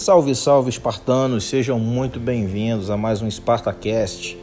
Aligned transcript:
Salve, 0.00 0.34
salve, 0.34 0.70
espartanos! 0.70 1.44
Sejam 1.44 1.78
muito 1.78 2.18
bem-vindos 2.18 2.88
a 2.88 2.96
mais 2.96 3.20
um 3.20 3.30
SpartaCast. 3.30 4.34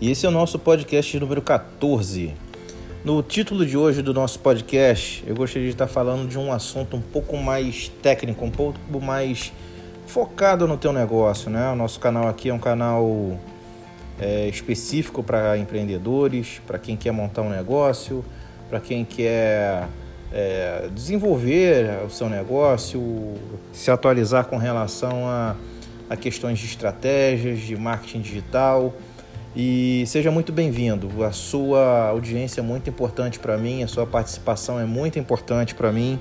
E 0.00 0.10
esse 0.10 0.24
é 0.24 0.28
o 0.30 0.32
nosso 0.32 0.58
podcast 0.58 1.20
número 1.20 1.42
14. 1.42 2.32
No 3.04 3.22
título 3.22 3.66
de 3.66 3.76
hoje 3.76 4.00
do 4.00 4.14
nosso 4.14 4.38
podcast, 4.38 5.22
eu 5.26 5.36
gostaria 5.36 5.68
de 5.68 5.74
estar 5.74 5.86
falando 5.86 6.26
de 6.26 6.38
um 6.38 6.50
assunto 6.50 6.96
um 6.96 7.02
pouco 7.02 7.36
mais 7.36 7.88
técnico, 8.00 8.42
um 8.42 8.50
pouco 8.50 8.78
mais 9.02 9.52
focado 10.06 10.66
no 10.66 10.78
teu 10.78 10.94
negócio, 10.94 11.50
né? 11.50 11.70
O 11.70 11.76
nosso 11.76 12.00
canal 12.00 12.26
aqui 12.26 12.48
é 12.48 12.54
um 12.54 12.58
canal 12.58 13.38
é, 14.18 14.48
específico 14.48 15.22
para 15.22 15.58
empreendedores, 15.58 16.62
para 16.66 16.78
quem 16.78 16.96
quer 16.96 17.12
montar 17.12 17.42
um 17.42 17.50
negócio, 17.50 18.24
para 18.70 18.80
quem 18.80 19.04
quer 19.04 19.86
é, 20.32 20.88
desenvolver 20.94 22.04
o 22.06 22.10
seu 22.10 22.28
negócio, 22.28 23.34
se 23.72 23.90
atualizar 23.90 24.46
com 24.46 24.56
relação 24.56 25.26
a, 25.28 25.56
a 26.08 26.16
questões 26.16 26.58
de 26.58 26.66
estratégias, 26.66 27.60
de 27.60 27.76
marketing 27.76 28.20
digital. 28.20 28.94
E 29.54 30.04
seja 30.06 30.30
muito 30.30 30.50
bem-vindo. 30.50 31.22
A 31.22 31.32
sua 31.32 32.08
audiência 32.08 32.60
é 32.60 32.64
muito 32.64 32.88
importante 32.88 33.38
para 33.38 33.58
mim, 33.58 33.82
a 33.82 33.88
sua 33.88 34.06
participação 34.06 34.80
é 34.80 34.84
muito 34.86 35.18
importante 35.18 35.74
para 35.74 35.92
mim. 35.92 36.18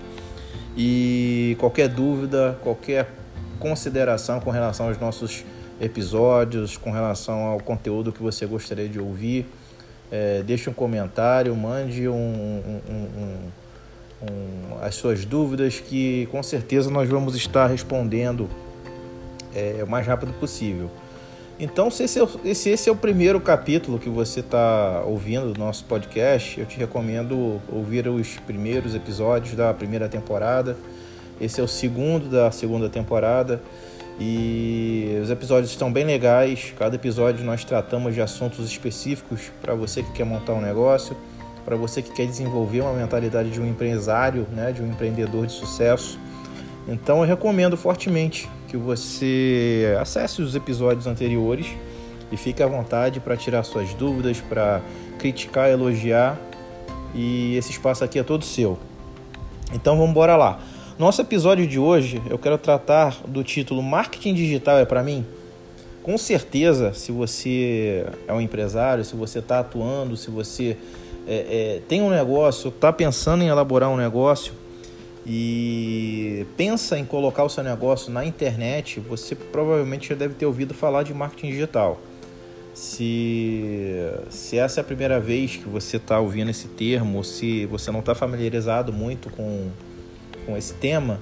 E 0.75 1.55
qualquer 1.59 1.88
dúvida, 1.88 2.57
qualquer 2.61 3.09
consideração 3.59 4.39
com 4.41 4.49
relação 4.49 4.88
aos 4.88 4.99
nossos 4.99 5.45
episódios, 5.80 6.75
com 6.75 6.91
relação 6.91 7.45
ao 7.45 7.59
conteúdo 7.59 8.11
que 8.11 8.21
você 8.21 8.45
gostaria 8.45 8.88
de 8.88 8.99
ouvir, 8.99 9.45
é, 10.11 10.43
deixe 10.43 10.69
um 10.69 10.73
comentário, 10.73 11.55
mande 11.55 12.07
um, 12.07 12.13
um, 12.13 12.81
um, 12.89 13.38
as 14.81 14.95
suas 14.95 15.25
dúvidas, 15.25 15.80
que 15.80 16.27
com 16.31 16.41
certeza 16.41 16.89
nós 16.89 17.08
vamos 17.08 17.36
estar 17.36 17.67
respondendo 17.67 18.50
é, 19.55 19.83
o 19.83 19.88
mais 19.89 20.05
rápido 20.08 20.33
possível. 20.33 20.89
Então, 21.59 21.91
se 21.91 22.03
esse, 22.03 22.19
é, 22.19 22.53
se 22.55 22.69
esse 22.69 22.89
é 22.89 22.92
o 22.92 22.95
primeiro 22.95 23.39
capítulo 23.39 23.99
que 23.99 24.09
você 24.09 24.39
está 24.39 25.03
ouvindo 25.05 25.53
do 25.53 25.59
nosso 25.59 25.86
podcast, 25.86 26.59
eu 26.59 26.66
te 26.66 26.77
recomendo 26.77 27.61
ouvir 27.72 28.08
os 28.08 28.38
primeiros 28.39 28.95
episódios 28.95 29.55
da 29.55 29.72
primeira 29.72 30.09
temporada. 30.09 30.75
Esse 31.39 31.61
é 31.61 31.64
o 31.64 31.67
segundo 31.67 32.30
da 32.30 32.49
segunda 32.52 32.89
temporada. 32.89 33.61
E 34.19 35.19
os 35.22 35.30
episódios 35.30 35.69
estão 35.72 35.92
bem 35.92 36.03
legais. 36.03 36.73
Cada 36.77 36.95
episódio 36.95 37.45
nós 37.45 37.64
tratamos 37.64 38.16
de 38.16 38.22
assuntos 38.22 38.66
específicos 38.66 39.52
para 39.61 39.75
você 39.75 40.02
que 40.02 40.11
quer 40.11 40.25
montar 40.25 40.53
um 40.53 40.61
negócio 40.61 41.16
para 41.64 41.76
você 41.76 42.02
que 42.02 42.12
quer 42.12 42.26
desenvolver 42.26 42.81
uma 42.81 42.94
mentalidade 42.94 43.50
de 43.50 43.62
um 43.62 43.67
empresário, 43.67 44.48
né, 44.52 44.72
de 44.72 44.81
um 44.81 44.88
empreendedor 44.88 45.45
de 45.45 45.54
sucesso. 45.54 46.20
Então 46.88 47.20
eu 47.20 47.26
recomendo 47.26 47.78
fortemente 47.78 48.50
que 48.67 48.78
você 48.78 49.95
acesse 50.00 50.42
os 50.42 50.56
episódios 50.56 51.06
anteriores 51.06 51.67
e 52.32 52.38
fique 52.38 52.64
à 52.64 52.67
vontade 52.67 53.20
para 53.20 53.36
tirar 53.36 53.64
suas 53.64 53.94
dúvidas, 53.94 54.39
para 54.39 54.82
criticar, 55.20 55.70
elogiar. 55.70 56.39
E 57.14 57.56
esse 57.58 57.72
espaço 57.72 58.04
aqui 58.04 58.17
é 58.17 58.23
todo 58.23 58.45
seu. 58.45 58.80
Então 59.73 59.95
vamos 59.95 60.12
embora 60.12 60.36
lá. 60.36 60.59
Nosso 60.98 61.22
episódio 61.22 61.67
de 61.67 61.78
hoje 61.78 62.22
eu 62.30 62.38
quero 62.38 62.58
tratar 62.58 63.17
do 63.28 63.44
título 63.44 63.84
Marketing 63.84 64.34
Digital 64.34 64.78
é 64.80 64.86
para 64.86 65.04
mim. 65.04 65.26
Com 66.04 66.17
certeza, 66.17 66.94
se 66.94 67.12
você 67.12 68.06
é 68.28 68.34
um 68.34 68.42
empresário, 68.42 69.06
se 69.06 69.16
você 69.16 69.39
está 69.39 69.59
atuando, 69.59 70.17
se 70.17 70.32
você 70.32 70.78
é, 71.27 71.77
é, 71.77 71.81
tem 71.88 72.02
um 72.02 72.09
negócio, 72.09 72.69
está 72.69 72.91
pensando 72.91 73.44
em 73.44 73.47
elaborar 73.47 73.89
um 73.89 73.97
negócio 73.97 74.53
e 75.25 76.45
pensa 76.58 76.97
em 76.97 77.05
colocar 77.05 77.44
o 77.44 77.50
seu 77.50 77.64
negócio 77.64 78.11
na 78.11 78.26
internet, 78.26 78.99
você 78.99 79.36
provavelmente 79.36 80.09
já 80.09 80.15
deve 80.15 80.33
ter 80.33 80.45
ouvido 80.45 80.73
falar 80.73 81.04
de 81.04 81.14
marketing 81.14 81.52
digital. 81.52 81.99
Se, 82.73 84.09
se 84.30 84.58
essa 84.58 84.80
é 84.80 84.82
a 84.82 84.83
primeira 84.83 85.20
vez 85.20 85.58
que 85.58 85.67
você 85.67 85.98
está 85.98 86.20
ouvindo 86.20 86.49
esse 86.49 86.67
termo, 86.70 87.23
se 87.23 87.65
você 87.65 87.92
não 87.92 87.99
está 87.99 88.15
familiarizado 88.15 88.92
muito 88.92 89.30
com, 89.30 89.70
com 90.45 90.58
esse 90.58 90.73
tema, 90.76 91.20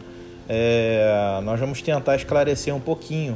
é, 0.48 1.40
nós 1.44 1.60
vamos 1.60 1.81
tentar 1.81 2.16
esclarecer 2.16 2.74
um 2.74 2.80
pouquinho 2.80 3.36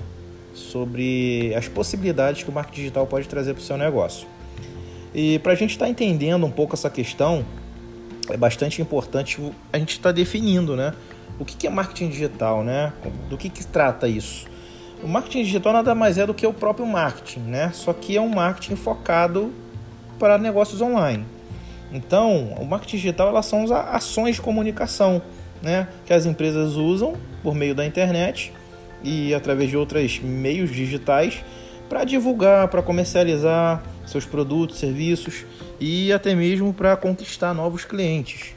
sobre 0.54 1.54
as 1.56 1.68
possibilidades 1.68 2.44
que 2.44 2.50
o 2.50 2.54
marketing 2.54 2.82
digital 2.82 3.08
pode 3.08 3.28
trazer 3.28 3.54
para 3.54 3.62
o 3.62 3.64
seu 3.64 3.78
negócio. 3.78 4.28
E 5.14 5.40
para 5.40 5.52
a 5.52 5.56
gente 5.56 5.72
estar 5.72 5.86
tá 5.86 5.92
entendendo 5.92 6.46
um 6.46 6.52
pouco 6.52 6.74
essa 6.74 6.90
questão, 6.90 7.46
é 8.30 8.38
bastante 8.38 8.82
importante 8.82 9.40
a 9.72 9.78
gente 9.78 9.92
estar 9.92 10.10
tá 10.10 10.12
definindo, 10.12 10.76
né? 10.76 10.94
O 11.40 11.46
que 11.46 11.68
é 11.68 11.70
marketing 11.70 12.10
digital, 12.10 12.64
né? 12.64 12.94
Do 13.30 13.38
que, 13.38 13.50
que 13.50 13.66
trata 13.66 14.08
isso? 14.08 14.46
O 15.04 15.08
marketing 15.08 15.44
digital 15.44 15.74
nada 15.74 15.94
mais 15.94 16.18
é 16.18 16.26
do 16.26 16.34
que 16.34 16.48
o 16.48 16.54
próprio 16.54 16.86
marketing, 16.86 17.42
né? 17.42 17.72
Só 17.74 17.92
que 17.92 18.16
é 18.16 18.22
um 18.22 18.30
marketing 18.30 18.76
focado 18.76 19.52
para 20.18 20.38
negócios 20.38 20.82
online. 20.82 21.26
Então, 21.92 22.54
o 22.60 22.66
marketing 22.66 22.98
digital 22.98 23.28
elas 23.28 23.46
são 23.46 23.66
as 23.66 23.72
ações 23.72 24.36
de 24.36 24.42
comunicação, 24.42 25.22
né? 25.62 25.88
Que 26.06 26.14
as 26.14 26.26
empresas 26.26 26.76
usam 26.76 27.16
por 27.44 27.54
meio 27.54 27.76
da 27.76 27.86
internet 27.86 28.54
e 29.04 29.34
através 29.34 29.70
de 29.70 29.76
outros 29.78 30.20
meios 30.20 30.72
digitais 30.72 31.44
para 31.94 32.06
divulgar, 32.06 32.70
para 32.70 32.82
comercializar 32.82 33.84
seus 34.08 34.26
produtos, 34.26 34.80
serviços 34.80 35.46
e 35.80 36.12
até 36.12 36.34
mesmo 36.34 36.74
para 36.74 36.98
conquistar 36.98 37.54
novos 37.54 37.86
clientes. 37.86 38.56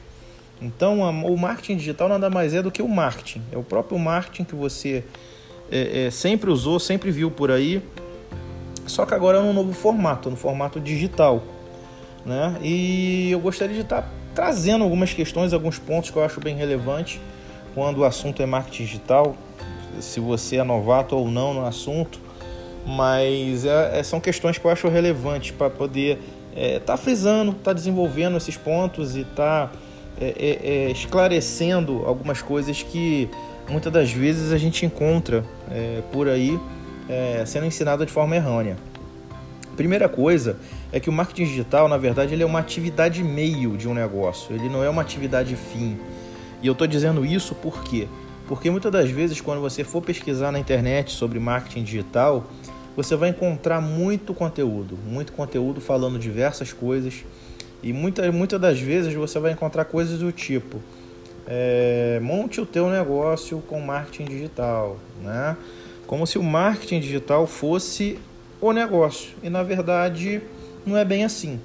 Então, 0.59 1.01
o 1.01 1.37
marketing 1.37 1.77
digital 1.77 2.09
nada 2.09 2.31
mais 2.31 2.55
é 2.55 2.63
do 2.63 2.71
que 2.71 2.81
o 2.81 2.87
marketing. 2.87 3.43
É 3.51 3.57
o 3.57 3.61
próprio 3.61 3.99
marketing 3.99 4.43
que 4.43 4.55
você 4.55 5.03
é, 5.71 6.07
é, 6.07 6.09
sempre 6.09 6.49
usou, 6.49 6.79
sempre 6.79 7.11
viu 7.11 7.29
por 7.29 7.51
aí, 7.51 7.79
só 8.87 9.05
que 9.05 9.13
agora 9.13 9.37
é 9.37 9.41
num 9.43 9.53
novo 9.53 9.71
formato, 9.71 10.31
no 10.31 10.35
formato 10.35 10.79
digital. 10.79 11.43
Né? 12.25 12.57
E 12.63 13.29
eu 13.29 13.39
gostaria 13.39 13.75
de 13.75 13.81
estar 13.81 14.11
trazendo 14.33 14.83
algumas 14.83 15.13
questões, 15.13 15.53
alguns 15.53 15.77
pontos 15.77 16.09
que 16.09 16.17
eu 16.17 16.23
acho 16.23 16.39
bem 16.39 16.55
relevantes 16.55 17.21
quando 17.75 17.99
o 17.99 18.03
assunto 18.03 18.41
é 18.41 18.47
marketing 18.47 18.85
digital, 18.85 19.37
se 19.99 20.19
você 20.19 20.55
é 20.55 20.63
novato 20.63 21.15
ou 21.15 21.29
não 21.29 21.53
no 21.53 21.67
assunto, 21.67 22.25
mas 22.87 23.65
é, 23.65 23.99
é, 23.99 24.03
são 24.03 24.21
questões 24.21 24.57
que 24.57 24.65
eu 24.65 24.71
acho 24.71 24.87
relevantes 24.87 25.51
para 25.51 25.69
poder 25.69 26.19
estar 26.55 26.55
é, 26.55 26.79
tá 26.79 26.95
frisando, 26.95 27.51
estar 27.51 27.63
tá 27.65 27.73
desenvolvendo 27.73 28.37
esses 28.37 28.55
pontos 28.55 29.17
e 29.17 29.21
estar 29.21 29.67
tá, 29.67 29.71
é, 30.19 30.25
é, 30.25 30.69
é, 30.87 30.91
esclarecendo 30.91 32.03
algumas 32.05 32.41
coisas 32.41 32.81
que 32.81 33.29
muitas 33.67 33.91
das 33.91 34.09
vezes 34.09 34.53
a 34.53 34.57
gente 34.57 34.85
encontra 34.85 35.43
por 36.13 36.29
aí 36.29 36.57
sendo 37.45 37.65
ensinado 37.65 38.05
de 38.05 38.11
forma 38.11 38.33
errônea. 38.33 38.77
Primeira 39.75 40.07
coisa 40.07 40.57
é 40.91 40.99
que 41.01 41.09
o 41.09 41.13
marketing 41.13 41.43
digital, 41.43 41.89
na 41.89 41.97
verdade, 41.97 42.33
ele 42.33 42.43
é 42.43 42.45
uma 42.45 42.59
atividade 42.59 43.21
meio 43.21 43.75
de 43.75 43.87
um 43.87 43.93
negócio, 43.93 44.55
ele 44.55 44.69
não 44.69 44.81
é 44.81 44.89
uma 44.89 45.01
atividade 45.01 45.55
fim. 45.55 45.97
E 46.61 46.67
eu 46.67 46.71
estou 46.71 46.87
dizendo 46.87 47.25
isso 47.25 47.53
por 47.53 47.83
quê? 47.83 48.07
Porque 48.47 48.69
muitas 48.69 48.91
das 48.91 49.09
vezes, 49.09 49.41
quando 49.41 49.59
você 49.59 49.83
for 49.83 50.01
pesquisar 50.01 50.51
na 50.51 50.59
internet 50.59 51.11
sobre 51.11 51.37
marketing 51.37 51.83
digital, 51.83 52.45
você 52.97 53.15
vai 53.15 53.29
encontrar 53.29 53.79
muito 53.79 54.33
conteúdo, 54.33 54.97
muito 55.05 55.31
conteúdo 55.31 55.79
falando 55.79 56.17
diversas 56.17 56.73
coisas 56.73 57.23
e 57.83 57.93
muitas, 57.93 58.33
muitas 58.33 58.59
das 58.59 58.79
vezes 58.79 59.13
você 59.13 59.39
vai 59.39 59.51
encontrar 59.51 59.85
coisas 59.85 60.17
do 60.17 60.31
tipo 60.31 60.81
é, 61.45 62.19
monte 62.23 62.59
o 62.59 62.65
teu 62.65 62.89
negócio 62.89 63.59
com 63.67 63.79
marketing 63.79 64.25
digital, 64.25 64.97
né? 65.21 65.55
Como 66.07 66.25
se 66.25 66.39
o 66.39 66.43
marketing 66.43 66.99
digital 66.99 67.45
fosse 67.45 68.17
o 68.59 68.71
negócio 68.71 69.35
e 69.43 69.49
na 69.49 69.61
verdade 69.61 70.41
não 70.83 70.97
é 70.97 71.05
bem 71.05 71.23
assim. 71.23 71.61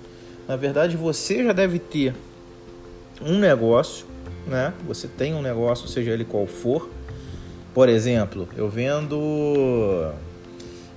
Na 0.47 0.54
verdade 0.54 0.98
você 0.98 1.42
já 1.45 1.54
deve 1.54 1.78
ter 1.78 2.15
um 3.22 3.39
negócio, 3.39 4.04
né? 4.47 4.74
Você 4.86 5.09
tem 5.09 5.33
um 5.34 5.41
negócio, 5.41 5.89
seja 5.89 6.10
ele 6.10 6.27
qual 6.27 6.47
for. 6.47 6.91
Por 7.72 7.89
exemplo, 7.89 8.47
eu 8.54 8.68
vendo 8.68 10.12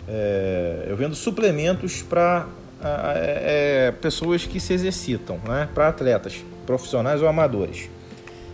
é, 0.08 0.86
eu 0.88 0.96
vendo 0.96 1.16
suplementos 1.16 2.02
para 2.02 2.48
é, 2.84 3.94
pessoas 4.02 4.46
que 4.46 4.60
se 4.60 4.74
exercitam, 4.74 5.40
né? 5.48 5.68
para 5.74 5.88
atletas 5.88 6.44
profissionais 6.66 7.22
ou 7.22 7.28
amadores. 7.28 7.90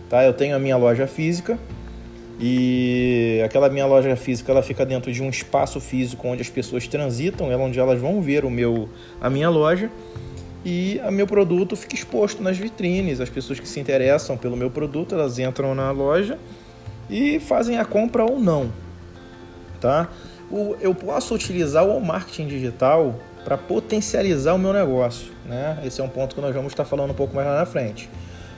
Tá? 0.08 0.24
Eu 0.24 0.32
tenho 0.32 0.54
a 0.54 0.58
minha 0.58 0.76
loja 0.76 1.06
física 1.06 1.58
e 2.40 3.40
aquela 3.44 3.68
minha 3.68 3.86
loja 3.86 4.16
física 4.16 4.50
ela 4.50 4.62
fica 4.62 4.84
dentro 4.84 5.12
de 5.12 5.22
um 5.22 5.28
espaço 5.28 5.80
físico 5.80 6.26
onde 6.26 6.42
as 6.42 6.48
pessoas 6.48 6.86
transitam, 6.86 7.50
é 7.50 7.56
onde 7.56 7.78
elas 7.78 8.00
vão 8.00 8.20
ver 8.20 8.44
o 8.44 8.50
meu, 8.50 8.88
a 9.20 9.28
minha 9.28 9.48
loja 9.48 9.90
e 10.64 11.00
o 11.06 11.10
meu 11.10 11.26
produto 11.26 11.76
fica 11.76 11.94
exposto 11.94 12.42
nas 12.42 12.56
vitrines. 12.56 13.20
As 13.20 13.28
pessoas 13.28 13.60
que 13.60 13.68
se 13.68 13.80
interessam 13.80 14.36
pelo 14.36 14.56
meu 14.56 14.70
produto 14.70 15.14
elas 15.14 15.38
entram 15.38 15.74
na 15.74 15.90
loja 15.90 16.38
e 17.10 17.38
fazem 17.40 17.78
a 17.78 17.84
compra 17.84 18.24
ou 18.24 18.38
não, 18.38 18.72
tá? 19.80 20.08
Eu 20.80 20.94
posso 20.94 21.34
utilizar 21.34 21.86
o 21.86 22.00
marketing 22.00 22.46
digital 22.46 23.14
para 23.44 23.56
potencializar 23.56 24.54
o 24.54 24.58
meu 24.58 24.72
negócio. 24.72 25.32
Né? 25.46 25.78
Esse 25.84 26.00
é 26.00 26.04
um 26.04 26.08
ponto 26.08 26.34
que 26.34 26.40
nós 26.40 26.54
vamos 26.54 26.72
estar 26.72 26.84
falando 26.84 27.10
um 27.10 27.14
pouco 27.14 27.34
mais 27.34 27.46
lá 27.46 27.58
na 27.58 27.66
frente. 27.66 28.08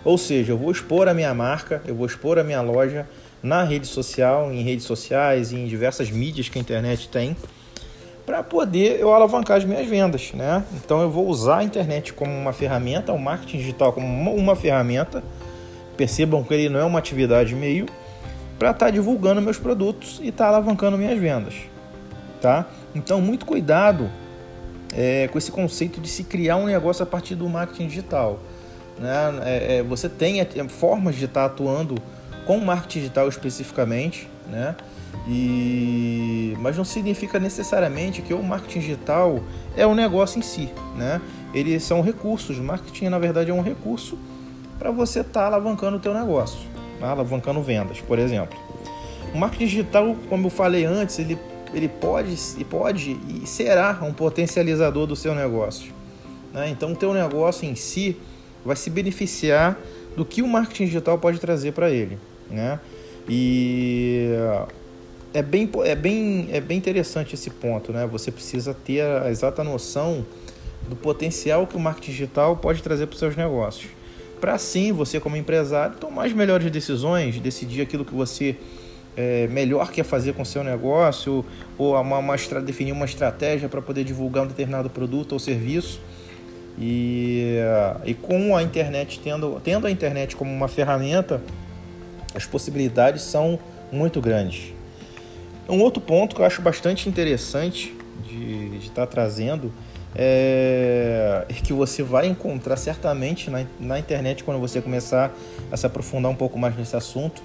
Ou 0.05 0.19
seja, 0.19 0.52
eu 0.52 0.58
vou 0.58 0.70
expor 0.70 1.08
a 1.08 1.14
minha 1.14 1.32
marca, 1.32 1.82
eu 1.87 1.94
vou 1.94 2.06
expor 2.06 2.38
a 2.38 2.44
minha 2.44 2.61
loja 2.61 3.08
na 3.43 3.62
rede 3.62 3.87
social, 3.87 4.52
em 4.52 4.62
redes 4.62 4.85
sociais, 4.85 5.52
em 5.52 5.67
diversas 5.67 6.11
mídias 6.11 6.49
que 6.49 6.58
a 6.58 6.61
internet 6.61 7.08
tem, 7.08 7.37
para 8.26 8.43
poder 8.43 9.00
eu 9.00 9.12
alavancar 9.12 9.58
as 9.58 9.64
minhas 9.64 9.87
vendas, 9.87 10.32
né? 10.32 10.64
Então 10.75 11.02
eu 11.02 11.11
vou 11.11 11.26
usar 11.29 11.58
a 11.58 11.64
internet 11.64 12.12
como 12.12 12.32
uma 12.32 12.52
ferramenta, 12.52 13.12
o 13.12 13.19
marketing 13.19 13.58
digital 13.58 13.93
como 13.93 14.06
uma, 14.06 14.31
uma 14.31 14.56
ferramenta. 14.56 15.23
Percebam 15.96 16.43
que 16.43 16.52
ele 16.52 16.69
não 16.69 16.81
é 16.81 16.85
uma 16.85 16.99
atividade 16.99 17.55
meio 17.55 17.87
para 18.58 18.70
estar 18.70 18.87
tá 18.87 18.91
divulgando 18.91 19.43
meus 19.43 19.58
produtos 19.58 20.20
e 20.23 20.29
estar 20.29 20.44
tá 20.44 20.50
alavancando 20.50 20.96
minhas 20.96 21.19
vendas, 21.19 21.55
tá? 22.44 22.67
Então 22.94 23.23
muito 23.23 23.46
cuidado 23.46 24.11
é, 24.94 25.26
com 25.29 25.38
esse 25.38 25.50
conceito 25.50 25.99
de 25.99 26.08
se 26.08 26.25
criar 26.25 26.56
um 26.56 26.67
negócio 26.67 27.02
a 27.02 27.06
partir 27.06 27.35
do 27.35 27.49
marketing 27.49 27.87
digital. 27.87 28.38
Né? 28.99 29.41
É, 29.44 29.76
é, 29.76 29.82
você 29.82 30.11
tem 30.11 30.41
é, 30.41 30.46
formas 30.69 31.17
de 31.17 31.25
estar 31.25 31.46
atuando 31.46 31.94
com 32.46 32.58
marketing 32.58 32.99
digital 32.99 33.29
especificamente, 33.31 34.29
né? 34.46 34.76
E... 35.26 36.55
Mas 36.61 36.76
não 36.76 36.85
significa 36.85 37.38
necessariamente 37.38 38.20
que 38.20 38.35
o 38.35 38.43
marketing 38.43 38.81
digital 38.81 39.41
é 39.75 39.87
o 39.87 39.94
negócio 39.94 40.38
em 40.38 40.43
si, 40.43 40.69
né? 40.96 41.23
Eles 41.55 41.82
são 41.82 42.02
recursos. 42.02 42.58
Marketing, 42.58 43.08
na 43.08 43.19
verdade, 43.19 43.50
é 43.50 43.55
um 43.55 43.62
recurso 43.62 44.19
para 44.79 44.91
você 44.91 45.20
estar 45.20 45.41
tá 45.41 45.46
alavancando 45.46 45.96
o 45.96 46.00
teu 46.00 46.12
negócio, 46.12 46.58
tá? 47.00 47.08
alavancando 47.08 47.62
vendas, 47.62 48.02
por 48.02 48.19
exemplo. 48.19 48.58
O 49.32 49.38
marketing 49.38 49.64
digital, 49.64 50.17
como 50.29 50.49
eu 50.49 50.50
falei 50.50 50.85
antes, 50.85 51.19
ele, 51.19 51.38
ele 51.74 51.88
pode, 51.88 52.36
pode 52.70 53.18
e 53.28 53.46
será 53.46 54.00
um 54.02 54.12
potencializador 54.12 55.06
do 55.06 55.16
seu 55.16 55.34
negócio. 55.34 55.92
Né? 56.52 56.70
Então, 56.70 56.92
o 56.92 56.96
teu 56.96 57.12
negócio 57.12 57.68
em 57.68 57.74
si 57.74 58.16
vai 58.64 58.76
se 58.76 58.88
beneficiar 58.88 59.78
do 60.16 60.24
que 60.24 60.40
o 60.40 60.46
marketing 60.46 60.86
digital 60.86 61.18
pode 61.18 61.38
trazer 61.38 61.72
para 61.72 61.90
ele, 61.90 62.18
né? 62.48 62.78
E 63.28 64.30
é 65.32 65.42
bem, 65.42 65.68
é, 65.82 65.94
bem, 65.94 66.48
é 66.52 66.60
bem 66.60 66.78
interessante 66.78 67.34
esse 67.34 67.50
ponto, 67.50 67.92
né? 67.92 68.06
Você 68.06 68.30
precisa 68.30 68.72
ter 68.72 69.00
a 69.02 69.28
exata 69.28 69.64
noção 69.64 70.24
do 70.88 70.94
potencial 70.94 71.66
que 71.66 71.76
o 71.76 71.80
marketing 71.80 72.12
digital 72.12 72.56
pode 72.56 72.82
trazer 72.82 73.06
para 73.06 73.14
os 73.14 73.18
seus 73.18 73.36
negócios. 73.36 73.90
Para 74.40 74.54
assim 74.54 74.92
você, 74.92 75.18
como 75.18 75.36
empresário, 75.36 75.96
tomar 75.96 76.26
as 76.26 76.32
melhores 76.32 76.70
decisões, 76.70 77.40
decidir 77.40 77.82
aquilo 77.82 78.04
que 78.04 78.14
você 78.14 78.56
é, 79.16 79.46
melhor 79.49 79.90
quer 79.90 80.05
fazer 80.05 80.34
com 80.34 80.44
seu 80.44 80.64
negócio, 80.64 81.44
ou 81.78 82.00
uma, 82.00 82.19
uma, 82.19 82.37
definir 82.64 82.93
uma 82.93 83.05
estratégia 83.05 83.69
para 83.69 83.81
poder 83.81 84.05
divulgar 84.05 84.44
um 84.44 84.46
determinado 84.46 84.90
produto 84.90 85.32
ou 85.32 85.38
serviço. 85.38 86.00
E, 86.78 87.56
e 88.05 88.14
com 88.14 88.56
a 88.56 88.62
internet, 88.62 89.20
tendo, 89.22 89.61
tendo 89.62 89.87
a 89.87 89.90
internet 89.90 90.34
como 90.34 90.52
uma 90.52 90.66
ferramenta, 90.66 91.40
as 92.34 92.44
possibilidades 92.44 93.22
são 93.22 93.58
muito 93.93 94.20
grandes. 94.20 94.72
Um 95.69 95.81
outro 95.81 96.02
ponto 96.02 96.34
que 96.34 96.43
eu 96.43 96.44
acho 96.44 96.60
bastante 96.60 97.08
interessante 97.08 97.94
de 98.28 98.76
estar 98.78 99.02
tá 99.02 99.06
trazendo 99.06 99.72
é, 100.14 101.46
que 101.62 101.72
você 101.72 102.02
vai 102.02 102.26
encontrar 102.26 102.76
certamente 102.76 103.50
na, 103.50 103.64
na 103.81 103.99
internet 103.99 104.44
quando 104.44 104.60
você 104.60 104.81
começar 104.81 105.32
a 105.72 105.76
se 105.76 105.87
aprofundar 105.87 106.31
um 106.31 106.34
pouco 106.34 106.58
mais 106.58 106.76
nesse 106.76 106.94
assunto 106.94 107.43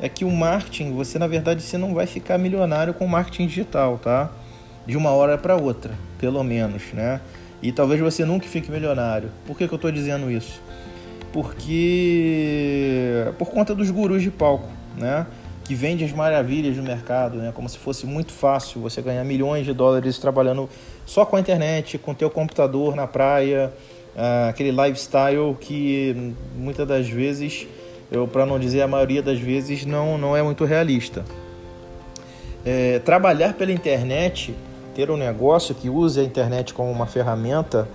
é 0.00 0.08
que 0.08 0.24
o 0.24 0.30
marketing, 0.30 0.92
você 0.92 1.18
na 1.18 1.26
verdade 1.26 1.62
você 1.62 1.76
não 1.78 1.94
vai 1.94 2.06
ficar 2.06 2.38
milionário 2.38 2.94
com 2.94 3.06
marketing 3.06 3.46
digital, 3.46 3.98
tá? 3.98 4.30
De 4.86 4.96
uma 4.96 5.10
hora 5.10 5.38
para 5.38 5.56
outra, 5.56 5.94
pelo 6.18 6.42
menos, 6.42 6.92
né? 6.92 7.20
E 7.62 7.70
talvez 7.70 8.00
você 8.00 8.24
nunca 8.24 8.46
fique 8.48 8.70
milionário. 8.70 9.30
Por 9.46 9.56
que, 9.56 9.68
que 9.68 9.74
eu 9.74 9.76
estou 9.76 9.92
dizendo 9.92 10.30
isso? 10.30 10.60
Porque 11.32 13.24
por 13.38 13.50
conta 13.50 13.74
dos 13.74 13.90
gurus 13.90 14.22
de 14.22 14.30
palco, 14.30 14.68
né? 14.96 15.26
que 15.64 15.74
vende 15.74 16.04
as 16.04 16.12
maravilhas 16.12 16.76
do 16.76 16.82
mercado, 16.82 17.38
né? 17.38 17.52
como 17.54 17.68
se 17.68 17.78
fosse 17.78 18.04
muito 18.04 18.32
fácil 18.32 18.80
você 18.80 19.00
ganhar 19.00 19.24
milhões 19.24 19.64
de 19.64 19.72
dólares 19.72 20.18
trabalhando 20.18 20.68
só 21.06 21.24
com 21.24 21.36
a 21.36 21.40
internet, 21.40 21.98
com 21.98 22.12
teu 22.14 22.28
computador 22.28 22.96
na 22.96 23.06
praia, 23.06 23.72
uh, 24.14 24.48
aquele 24.48 24.70
lifestyle 24.70 25.56
que 25.60 26.34
muitas 26.56 26.86
das 26.86 27.08
vezes, 27.08 27.66
eu 28.12 28.28
para 28.28 28.44
não 28.44 28.58
dizer 28.58 28.82
a 28.82 28.88
maioria 28.88 29.22
das 29.22 29.40
vezes, 29.40 29.86
não, 29.86 30.18
não 30.18 30.36
é 30.36 30.42
muito 30.42 30.64
realista. 30.64 31.24
É, 32.64 32.98
trabalhar 33.00 33.54
pela 33.54 33.72
internet, 33.72 34.54
ter 34.94 35.10
um 35.10 35.16
negócio 35.16 35.74
que 35.74 35.88
use 35.88 36.20
a 36.20 36.22
internet 36.22 36.74
como 36.74 36.90
uma 36.90 37.06
ferramenta, 37.06 37.88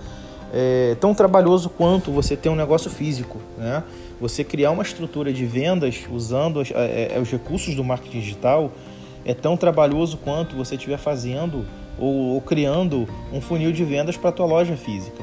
é 0.52 0.96
tão 1.00 1.14
trabalhoso 1.14 1.68
quanto 1.68 2.10
você 2.10 2.36
ter 2.36 2.48
um 2.48 2.54
negócio 2.54 2.90
físico, 2.90 3.38
né? 3.56 3.82
Você 4.20 4.42
criar 4.42 4.72
uma 4.72 4.82
estrutura 4.82 5.32
de 5.32 5.44
vendas 5.44 6.00
usando 6.10 6.60
os, 6.60 6.70
é, 6.72 7.12
é, 7.14 7.20
os 7.20 7.30
recursos 7.30 7.74
do 7.74 7.84
marketing 7.84 8.20
digital 8.20 8.72
é 9.24 9.34
tão 9.34 9.56
trabalhoso 9.56 10.16
quanto 10.16 10.56
você 10.56 10.74
estiver 10.74 10.98
fazendo 10.98 11.64
ou, 11.98 12.34
ou, 12.34 12.40
criando 12.40 13.06
um 13.32 13.40
funil 13.40 13.70
de 13.70 13.84
vendas 13.84 14.16
para 14.16 14.30
a 14.30 14.32
tua 14.32 14.46
loja 14.46 14.76
física. 14.76 15.22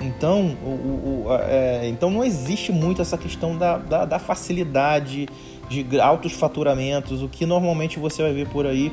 Então, 0.00 0.56
o, 0.64 1.26
o, 1.26 1.34
é, 1.40 1.88
então 1.88 2.10
não 2.10 2.24
existe 2.24 2.70
muito 2.70 3.02
essa 3.02 3.18
questão 3.18 3.56
da, 3.56 3.78
da, 3.78 4.04
da 4.04 4.18
facilidade 4.18 5.28
de 5.68 6.00
altos 6.00 6.32
faturamentos. 6.32 7.22
O 7.22 7.28
que 7.28 7.44
normalmente 7.44 7.98
você 7.98 8.22
vai 8.22 8.32
ver 8.32 8.48
por 8.48 8.66
aí 8.66 8.92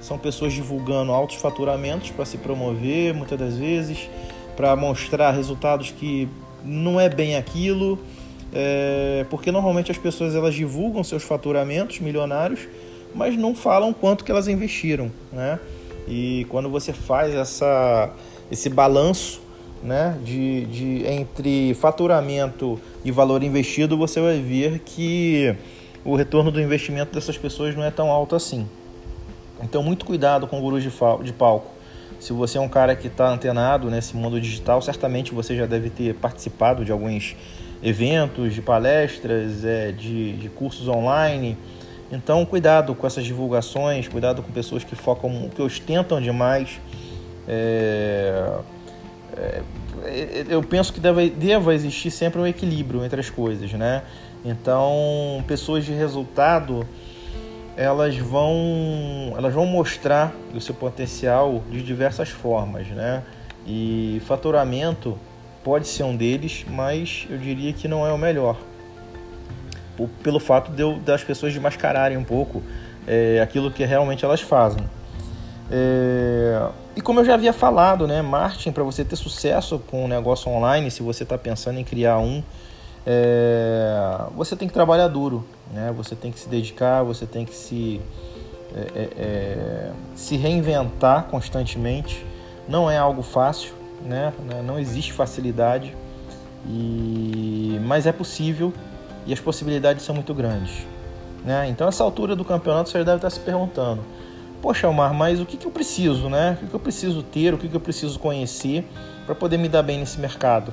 são 0.00 0.18
pessoas 0.18 0.52
divulgando 0.52 1.12
altos 1.12 1.36
faturamentos 1.36 2.10
para 2.10 2.24
se 2.24 2.38
promover, 2.38 3.12
muitas 3.12 3.38
das 3.38 3.58
vezes, 3.58 4.08
para 4.56 4.74
mostrar 4.76 5.32
resultados 5.32 5.90
que 5.90 6.28
não 6.64 6.98
é 6.98 7.08
bem 7.08 7.36
aquilo 7.36 7.98
é, 8.52 9.26
porque 9.28 9.50
normalmente 9.50 9.90
as 9.90 9.98
pessoas 9.98 10.34
elas 10.34 10.54
divulgam 10.54 11.02
seus 11.02 11.22
faturamentos 11.22 12.00
milionários, 12.00 12.60
mas 13.14 13.36
não 13.36 13.54
falam 13.54 13.92
quanto 13.92 14.24
que 14.24 14.30
elas 14.30 14.48
investiram, 14.48 15.10
né? 15.32 15.58
E 16.08 16.46
quando 16.48 16.70
você 16.70 16.92
faz 16.92 17.34
essa, 17.34 18.10
esse 18.50 18.68
balanço 18.68 19.42
né, 19.82 20.16
de, 20.24 20.66
de, 20.66 21.06
entre 21.06 21.74
faturamento 21.74 22.80
e 23.04 23.10
valor 23.10 23.42
investido, 23.42 23.96
você 23.96 24.20
vai 24.20 24.40
ver 24.40 24.80
que 24.80 25.54
o 26.04 26.16
retorno 26.16 26.50
do 26.50 26.60
investimento 26.60 27.14
dessas 27.14 27.36
pessoas 27.36 27.74
não 27.74 27.84
é 27.84 27.90
tão 27.90 28.10
alto 28.10 28.34
assim. 28.34 28.68
Então, 29.62 29.82
muito 29.82 30.04
cuidado 30.04 30.46
com 30.46 30.60
gurus 30.60 30.82
de, 30.82 30.90
de 31.24 31.32
palco. 31.32 31.70
Se 32.20 32.32
você 32.32 32.58
é 32.58 32.60
um 32.60 32.68
cara 32.68 32.94
que 32.96 33.08
está 33.08 33.28
antenado 33.28 33.90
nesse 33.90 34.16
mundo 34.16 34.40
digital, 34.40 34.80
certamente 34.80 35.34
você 35.34 35.56
já 35.56 35.66
deve 35.66 35.90
ter 35.90 36.14
participado 36.14 36.84
de 36.84 36.92
alguns 36.92 37.36
eventos, 37.82 38.54
de 38.54 38.62
palestras, 38.62 39.64
é, 39.64 39.92
de, 39.92 40.32
de 40.34 40.48
cursos 40.48 40.88
online. 40.88 41.56
Então, 42.10 42.44
cuidado 42.44 42.94
com 42.94 43.06
essas 43.06 43.24
divulgações, 43.24 44.08
cuidado 44.08 44.42
com 44.42 44.50
pessoas 44.52 44.84
que 44.84 44.94
focam, 44.94 45.50
que 45.54 45.60
ostentam 45.60 46.20
demais. 46.20 46.80
É, 47.48 48.58
eu 50.48 50.62
penso 50.62 50.92
que 50.92 51.00
deve, 51.00 51.30
deva 51.30 51.74
existir 51.74 52.10
sempre 52.10 52.40
um 52.40 52.46
equilíbrio 52.46 53.04
entre 53.04 53.20
as 53.20 53.30
coisas, 53.30 53.72
né? 53.72 54.02
Então, 54.44 55.44
pessoas 55.46 55.84
de 55.84 55.92
resultado, 55.92 56.86
elas 57.76 58.16
vão, 58.16 59.34
elas 59.36 59.52
vão 59.52 59.66
mostrar 59.66 60.32
o 60.54 60.60
seu 60.60 60.74
potencial 60.74 61.62
de 61.70 61.82
diversas 61.82 62.28
formas, 62.28 62.86
né? 62.88 63.22
E 63.66 64.22
faturamento 64.24 65.18
pode 65.64 65.88
ser 65.88 66.04
um 66.04 66.16
deles, 66.16 66.64
mas 66.68 67.26
eu 67.28 67.36
diria 67.38 67.72
que 67.72 67.88
não 67.88 68.06
é 68.06 68.12
o 68.12 68.18
melhor. 68.18 68.56
Pelo 70.22 70.38
fato 70.38 70.70
de 70.70 70.82
eu, 70.82 70.98
das 70.98 71.24
pessoas 71.24 71.52
desmascararem 71.52 72.16
um 72.16 72.24
pouco 72.24 72.62
é, 73.06 73.40
aquilo 73.40 73.70
que 73.70 73.84
realmente 73.84 74.24
elas 74.24 74.40
fazem. 74.40 74.84
É, 75.70 76.68
e 76.96 77.00
como 77.02 77.20
eu 77.20 77.24
já 77.24 77.34
havia 77.34 77.52
falado, 77.52 78.08
né, 78.08 78.22
marketing, 78.22 78.72
para 78.72 78.82
você 78.82 79.04
ter 79.04 79.16
sucesso 79.16 79.78
com 79.78 80.06
um 80.06 80.08
negócio 80.08 80.50
online, 80.50 80.90
se 80.90 81.02
você 81.02 81.24
está 81.24 81.36
pensando 81.36 81.78
em 81.78 81.84
criar 81.84 82.18
um, 82.18 82.42
é, 83.06 84.24
você 84.34 84.56
tem 84.56 84.66
que 84.66 84.74
trabalhar 84.74 85.06
duro, 85.06 85.46
né? 85.72 85.94
você 85.96 86.16
tem 86.16 86.32
que 86.32 86.40
se 86.40 86.48
dedicar, 86.48 87.04
você 87.04 87.24
tem 87.24 87.44
que 87.44 87.54
se, 87.54 88.00
é, 88.74 88.80
é, 88.80 89.08
é 89.16 89.92
se 90.16 90.36
reinventar 90.36 91.24
constantemente. 91.24 92.26
Não 92.68 92.90
é 92.90 92.98
algo 92.98 93.22
fácil, 93.22 93.74
né? 94.04 94.32
Não 94.64 94.76
existe 94.76 95.12
facilidade, 95.12 95.94
e... 96.66 97.78
mas 97.84 98.06
é 98.06 98.12
possível 98.12 98.72
e 99.24 99.32
as 99.32 99.38
possibilidades 99.38 100.04
são 100.04 100.12
muito 100.12 100.34
grandes. 100.34 100.84
Né? 101.44 101.68
Então, 101.68 101.86
essa 101.86 102.02
altura 102.02 102.34
do 102.34 102.44
campeonato, 102.44 102.90
você 102.90 103.04
deve 103.04 103.18
estar 103.18 103.30
se 103.30 103.38
perguntando: 103.38 104.02
Poxa, 104.60 104.88
Omar, 104.88 105.12
mas 105.12 105.40
o 105.40 105.46
que, 105.46 105.56
que 105.56 105.66
eu 105.66 105.70
preciso, 105.70 106.28
né? 106.28 106.52
O 106.52 106.56
que, 106.56 106.66
que 106.66 106.74
eu 106.74 106.80
preciso 106.80 107.22
ter, 107.22 107.54
o 107.54 107.58
que, 107.58 107.68
que 107.68 107.76
eu 107.76 107.80
preciso 107.80 108.18
conhecer 108.18 108.86
para 109.24 109.34
poder 109.34 109.58
me 109.58 109.68
dar 109.68 109.82
bem 109.82 109.98
nesse 109.98 110.18
mercado? 110.18 110.72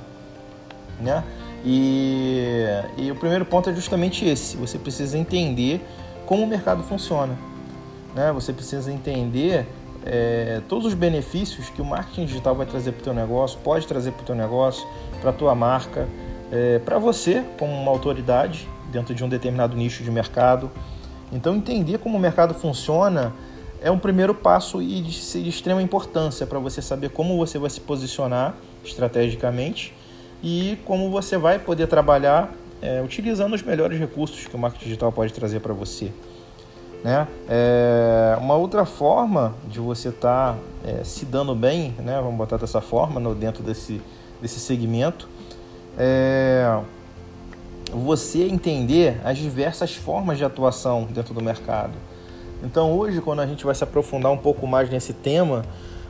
Né? 1.00 1.22
E, 1.64 2.66
e 2.96 3.10
o 3.10 3.16
primeiro 3.16 3.44
ponto 3.44 3.70
é 3.70 3.74
justamente 3.74 4.24
esse: 4.26 4.56
você 4.56 4.78
precisa 4.78 5.16
entender 5.16 5.80
como 6.26 6.44
o 6.44 6.46
mercado 6.46 6.82
funciona. 6.82 7.36
Né? 8.14 8.32
Você 8.32 8.52
precisa 8.52 8.92
entender 8.92 9.66
é, 10.04 10.60
todos 10.68 10.86
os 10.86 10.94
benefícios 10.94 11.70
que 11.70 11.80
o 11.80 11.84
marketing 11.84 12.26
digital 12.26 12.54
vai 12.54 12.66
trazer 12.66 12.92
para 12.92 13.00
o 13.00 13.04
teu 13.04 13.14
negócio, 13.14 13.58
pode 13.60 13.86
trazer 13.86 14.12
para 14.12 14.22
o 14.22 14.26
teu 14.26 14.34
negócio, 14.34 14.86
para 15.20 15.30
a 15.30 15.32
tua 15.32 15.54
marca, 15.54 16.06
é, 16.52 16.78
para 16.78 16.98
você 16.98 17.42
como 17.58 17.72
uma 17.72 17.90
autoridade 17.90 18.68
dentro 18.92 19.14
de 19.14 19.24
um 19.24 19.28
determinado 19.28 19.76
nicho 19.76 20.04
de 20.04 20.10
mercado. 20.10 20.70
Então, 21.32 21.56
entender 21.56 21.98
como 21.98 22.16
o 22.16 22.20
mercado 22.20 22.54
funciona 22.54 23.32
é 23.84 23.90
um 23.90 23.98
primeiro 23.98 24.34
passo 24.34 24.80
e 24.80 25.02
de, 25.02 25.42
de 25.42 25.48
extrema 25.48 25.82
importância 25.82 26.46
para 26.46 26.58
você 26.58 26.80
saber 26.80 27.10
como 27.10 27.36
você 27.36 27.58
vai 27.58 27.68
se 27.68 27.82
posicionar 27.82 28.54
estrategicamente 28.82 29.94
e 30.42 30.78
como 30.86 31.10
você 31.10 31.36
vai 31.36 31.58
poder 31.58 31.86
trabalhar 31.86 32.50
é, 32.80 33.02
utilizando 33.02 33.52
os 33.52 33.62
melhores 33.62 34.00
recursos 34.00 34.46
que 34.46 34.56
o 34.56 34.58
marketing 34.58 34.86
digital 34.86 35.12
pode 35.12 35.34
trazer 35.34 35.60
para 35.60 35.74
você. 35.74 36.10
Né? 37.04 37.28
É, 37.46 38.38
uma 38.40 38.54
outra 38.56 38.86
forma 38.86 39.54
de 39.68 39.80
você 39.80 40.08
estar 40.08 40.54
tá, 40.54 40.58
é, 40.82 41.04
se 41.04 41.26
dando 41.26 41.54
bem, 41.54 41.94
né? 41.98 42.18
vamos 42.22 42.38
botar 42.38 42.56
dessa 42.56 42.80
forma, 42.80 43.20
no, 43.20 43.34
dentro 43.34 43.62
desse, 43.62 44.00
desse 44.40 44.60
segmento, 44.60 45.28
é 45.98 46.80
você 47.92 48.44
entender 48.44 49.20
as 49.22 49.36
diversas 49.36 49.94
formas 49.94 50.38
de 50.38 50.44
atuação 50.44 51.04
dentro 51.04 51.34
do 51.34 51.42
mercado. 51.42 51.92
Então 52.64 52.96
hoje, 52.96 53.20
quando 53.20 53.40
a 53.40 53.46
gente 53.46 53.64
vai 53.64 53.74
se 53.74 53.84
aprofundar 53.84 54.32
um 54.32 54.38
pouco 54.38 54.66
mais 54.66 54.88
nesse 54.88 55.12
tema, 55.12 55.64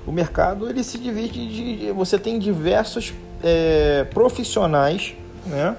o 0.06 0.12
mercado 0.12 0.68
ele 0.70 0.84
se 0.84 0.98
divide 0.98 1.48
de, 1.48 1.90
você 1.90 2.18
tem 2.18 2.38
diversos 2.38 3.12
é, 3.42 4.04
profissionais, 4.04 5.14
né, 5.46 5.76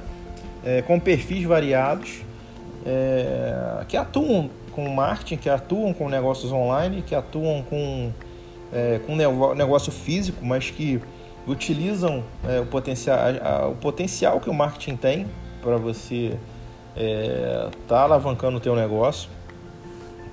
é, 0.64 0.82
com 0.82 1.00
perfis 1.00 1.46
variados, 1.46 2.22
é, 2.86 3.84
que 3.88 3.96
atuam 3.96 4.50
com 4.72 4.90
marketing, 4.90 5.38
que 5.38 5.50
atuam 5.50 5.94
com 5.94 6.10
negócios 6.10 6.52
online, 6.52 7.02
que 7.02 7.16
atuam 7.16 7.64
com, 7.64 8.12
é, 8.74 9.00
com 9.06 9.16
negócio 9.56 9.92
físico, 9.92 10.44
mas 10.46 10.70
que 10.70 11.00
utilizam 11.48 12.24
é, 12.48 12.60
o, 12.60 12.66
potencial, 12.66 13.20
o 13.72 13.76
potencial 13.76 14.40
que 14.42 14.50
o 14.50 14.54
marketing 14.54 14.98
tem 14.98 15.28
para 15.62 15.78
você 15.78 16.38
estar 16.96 16.98
é, 16.98 17.70
tá 17.88 18.02
alavancando 18.02 18.58
o 18.58 18.60
teu 18.60 18.76
negócio. 18.76 19.30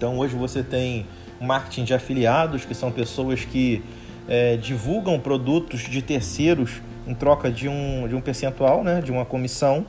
Então 0.02 0.18
hoje 0.18 0.34
você 0.34 0.64
tem 0.64 1.06
marketing 1.40 1.84
de 1.84 1.94
afiliados, 1.94 2.64
que 2.64 2.74
são 2.74 2.90
pessoas 2.90 3.44
que 3.44 3.80
é, 4.28 4.56
divulgam 4.56 5.16
produtos 5.20 5.82
de 5.82 6.02
terceiros 6.02 6.82
em 7.06 7.14
troca 7.14 7.48
de 7.48 7.68
um, 7.68 8.08
de 8.08 8.16
um 8.16 8.20
percentual, 8.20 8.82
né, 8.82 9.00
de 9.00 9.12
uma 9.12 9.24
comissão. 9.24 9.86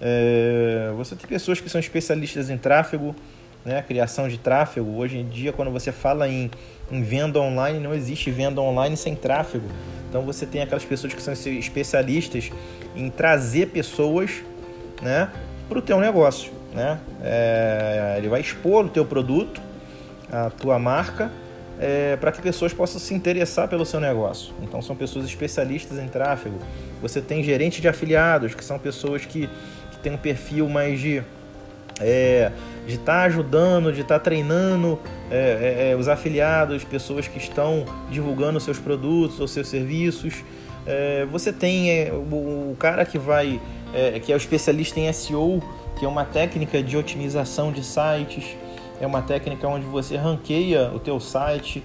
É, 0.00 0.92
você 0.96 1.16
tem 1.16 1.26
pessoas 1.26 1.60
que 1.60 1.68
são 1.68 1.80
especialistas 1.80 2.50
em 2.50 2.56
tráfego, 2.56 3.16
né, 3.64 3.82
criação 3.82 4.28
de 4.28 4.38
tráfego. 4.38 4.96
Hoje 4.96 5.18
em 5.18 5.28
dia, 5.28 5.52
quando 5.52 5.72
você 5.72 5.90
fala 5.90 6.28
em, 6.28 6.48
em 6.88 7.02
venda 7.02 7.40
online, 7.40 7.80
não 7.80 7.92
existe 7.92 8.30
venda 8.30 8.60
online 8.60 8.96
sem 8.96 9.16
tráfego. 9.16 9.66
Então 10.08 10.22
você 10.22 10.46
tem 10.46 10.62
aquelas 10.62 10.84
pessoas 10.84 11.12
que 11.12 11.20
são 11.20 11.34
especialistas 11.34 12.52
em 12.94 13.10
trazer 13.10 13.70
pessoas 13.70 14.30
né, 15.02 15.32
para 15.68 15.80
o 15.80 15.82
teu 15.82 15.98
negócio. 15.98 16.61
Né? 16.74 16.98
É, 17.22 18.14
ele 18.18 18.28
vai 18.28 18.40
expor 18.40 18.86
o 18.86 18.88
teu 18.88 19.04
produto, 19.04 19.60
a 20.30 20.50
tua 20.50 20.78
marca, 20.78 21.30
é, 21.78 22.16
para 22.16 22.30
que 22.32 22.40
pessoas 22.40 22.72
possam 22.72 23.00
se 23.00 23.12
interessar 23.12 23.68
pelo 23.68 23.84
seu 23.84 24.00
negócio. 24.00 24.54
Então 24.62 24.80
são 24.80 24.94
pessoas 24.96 25.24
especialistas 25.24 25.98
em 25.98 26.08
tráfego. 26.08 26.58
Você 27.00 27.20
tem 27.20 27.42
gerente 27.42 27.80
de 27.80 27.88
afiliados, 27.88 28.54
que 28.54 28.64
são 28.64 28.78
pessoas 28.78 29.26
que, 29.26 29.48
que 29.90 29.98
têm 30.02 30.12
um 30.12 30.18
perfil 30.18 30.68
mais 30.68 31.00
de 31.00 31.22
é, 32.00 32.50
de 32.86 32.94
estar 32.94 33.20
tá 33.20 33.22
ajudando, 33.22 33.92
de 33.92 34.00
estar 34.00 34.18
tá 34.18 34.24
treinando 34.24 34.98
é, 35.30 35.36
é, 35.36 35.90
é, 35.90 35.96
os 35.96 36.08
afiliados, 36.08 36.82
pessoas 36.84 37.28
que 37.28 37.38
estão 37.38 37.84
divulgando 38.10 38.58
seus 38.60 38.78
produtos 38.78 39.38
ou 39.40 39.46
seus 39.46 39.68
serviços. 39.68 40.42
É, 40.86 41.26
você 41.30 41.52
tem 41.52 42.10
o, 42.10 42.72
o, 42.72 42.76
cara 42.78 43.04
que 43.04 43.18
vai, 43.18 43.60
que 44.24 44.32
é 44.32 44.34
o 44.34 44.38
especialista 44.38 44.98
em 44.98 45.12
SEO, 45.12 45.62
que 45.98 46.04
é 46.04 46.08
uma 46.08 46.24
técnica 46.24 46.82
de 46.82 46.96
otimização 46.96 47.72
de 47.72 47.84
sites, 47.84 48.56
é 49.00 49.06
uma 49.06 49.22
técnica 49.22 49.66
onde 49.68 49.86
você 49.86 50.16
ranqueia 50.16 50.90
o 50.94 50.98
teu 50.98 51.18
site 51.18 51.82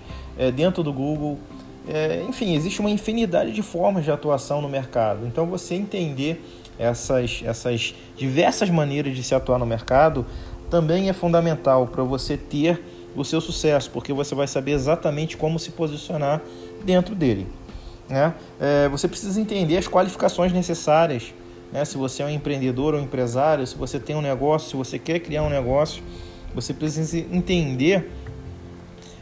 dentro 0.56 0.84
do 0.84 0.94
Google. 0.94 1.40
enfim, 2.30 2.56
existe 2.56 2.80
uma 2.80 2.92
infinidade 2.92 3.52
de 3.52 3.64
formas 3.64 4.04
de 4.04 4.12
atuação 4.12 4.62
no 4.62 4.70
mercado. 4.70 5.26
Então 5.26 5.46
você 5.48 5.74
entender 5.76 6.44
essas, 6.78 7.42
essas 7.44 7.96
diversas 8.16 8.70
maneiras 8.70 9.16
de 9.16 9.24
se 9.24 9.34
atuar 9.34 9.58
no 9.58 9.66
mercado 9.66 10.26
também 10.70 11.10
é 11.10 11.14
fundamental 11.14 11.88
para 11.88 12.04
você 12.04 12.38
ter 12.38 12.82
o 13.16 13.24
seu 13.24 13.42
sucesso, 13.42 13.90
porque 13.92 14.14
você 14.14 14.36
vai 14.36 14.48
saber 14.48 14.72
exatamente 14.72 15.38
como 15.38 15.58
se 15.58 15.72
posicionar 15.72 16.42
dentro 16.86 17.16
dele. 17.16 17.48
Né? 18.08 18.34
É, 18.60 18.88
você 18.90 19.08
precisa 19.08 19.40
entender 19.42 19.78
as 19.78 19.88
qualificações 19.88 20.54
necessárias. 20.54 21.34
Né? 21.72 21.84
Se 21.86 21.98
você 21.98 22.24
é 22.24 22.26
um 22.26 22.30
empreendedor 22.30 22.94
ou 22.94 23.02
empresário, 23.02 23.66
se 23.66 23.76
você 23.76 24.00
tem 24.00 24.16
um 24.16 24.22
negócio, 24.22 24.70
se 24.70 24.76
você 24.76 25.00
quer 25.00 25.20
criar 25.20 25.44
um 25.44 25.50
negócio, 25.50 26.04
você 26.54 26.74
precisa 26.74 27.18
entender 27.18 28.10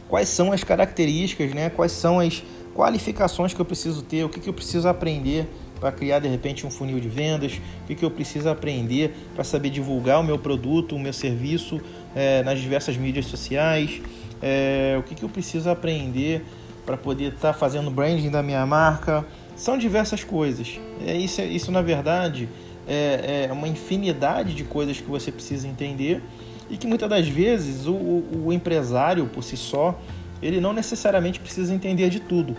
quais 0.08 0.28
são 0.28 0.52
as 0.52 0.62
características, 0.62 1.52
né? 1.52 1.70
quais 1.70 1.92
são 1.92 2.20
as 2.20 2.42
qualificações 2.74 3.54
que 3.54 3.60
eu 3.60 3.64
preciso 3.64 4.02
ter, 4.02 4.24
o 4.24 4.28
que, 4.28 4.40
que 4.40 4.48
eu 4.48 4.54
preciso 4.54 4.88
aprender 4.88 5.48
para 5.80 5.92
criar 5.92 6.20
de 6.20 6.28
repente 6.28 6.66
um 6.66 6.70
funil 6.70 7.00
de 7.00 7.08
vendas, 7.08 7.60
o 7.82 7.86
que, 7.86 7.94
que 7.94 8.04
eu 8.04 8.10
preciso 8.10 8.48
aprender 8.48 9.14
para 9.34 9.44
saber 9.44 9.70
divulgar 9.70 10.20
o 10.20 10.24
meu 10.24 10.38
produto, 10.38 10.96
o 10.96 10.98
meu 10.98 11.12
serviço 11.12 11.80
é, 12.14 12.42
nas 12.42 12.58
diversas 12.60 12.96
mídias 12.96 13.26
sociais, 13.26 14.00
é, 14.42 14.96
o 14.98 15.02
que, 15.02 15.14
que 15.14 15.22
eu 15.22 15.28
preciso 15.28 15.68
aprender 15.68 16.44
para 16.84 16.96
poder 16.96 17.32
estar 17.34 17.52
tá 17.52 17.58
fazendo 17.58 17.90
branding 17.90 18.30
da 18.30 18.42
minha 18.42 18.64
marca. 18.64 19.26
São 19.56 19.76
diversas 19.76 20.22
coisas. 20.22 20.78
É, 21.04 21.16
isso, 21.16 21.40
isso 21.42 21.72
na 21.72 21.82
verdade, 21.82 22.48
é, 22.86 23.46
é 23.48 23.52
uma 23.52 23.66
infinidade 23.66 24.54
de 24.54 24.62
coisas 24.64 25.00
que 25.00 25.08
você 25.08 25.32
precisa 25.32 25.66
entender 25.66 26.22
e 26.70 26.76
que 26.76 26.86
muitas 26.86 27.08
das 27.08 27.26
vezes 27.26 27.86
o, 27.86 27.92
o, 27.94 28.44
o 28.46 28.52
empresário 28.52 29.26
por 29.26 29.42
si 29.42 29.56
só 29.56 29.98
ele 30.42 30.60
não 30.60 30.72
necessariamente 30.72 31.40
precisa 31.40 31.72
entender 31.72 32.10
de 32.10 32.20
tudo 32.20 32.56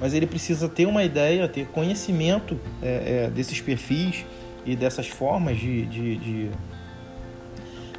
mas 0.00 0.14
ele 0.14 0.26
precisa 0.26 0.68
ter 0.68 0.86
uma 0.86 1.02
ideia, 1.02 1.48
ter 1.48 1.66
conhecimento 1.66 2.58
é, 2.82 3.24
é, 3.26 3.30
desses 3.30 3.60
perfis 3.60 4.24
e 4.64 4.76
dessas 4.76 5.08
formas 5.08 5.58
de, 5.58 5.86
de, 5.86 6.16
de, 6.16 6.50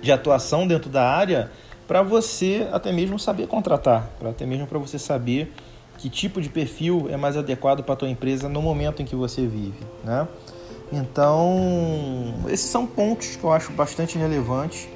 de 0.01 0.11
atuação 0.11 0.67
dentro 0.67 0.89
da 0.89 1.09
área 1.09 1.51
para 1.87 2.01
você 2.01 2.67
até 2.71 2.91
mesmo 2.91 3.17
saber 3.17 3.47
contratar, 3.47 4.09
para 4.19 4.29
até 4.29 4.45
mesmo 4.45 4.67
para 4.67 4.77
você 4.77 4.99
saber 4.99 5.51
que 5.99 6.09
tipo 6.09 6.41
de 6.41 6.47
perfil 6.47 7.07
é 7.09 7.17
mais 7.17 7.35
adequado 7.35 7.83
para 7.83 7.93
a 7.93 7.97
tua 7.97 8.09
empresa 8.09 8.47
no 8.47 8.61
momento 8.61 9.01
em 9.01 9.05
que 9.05 9.15
você 9.15 9.45
vive, 9.45 9.85
né? 10.03 10.27
Então, 10.91 12.33
esses 12.47 12.69
são 12.69 12.87
pontos 12.87 13.35
que 13.35 13.43
eu 13.43 13.51
acho 13.51 13.71
bastante 13.73 14.17
relevantes 14.17 14.87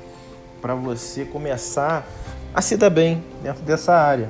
para 0.62 0.74
você 0.74 1.26
começar 1.26 2.08
a 2.54 2.62
se 2.62 2.78
dar 2.78 2.90
bem 2.90 3.24
dentro 3.44 3.62
dessa 3.64 3.94
área. 3.94 4.30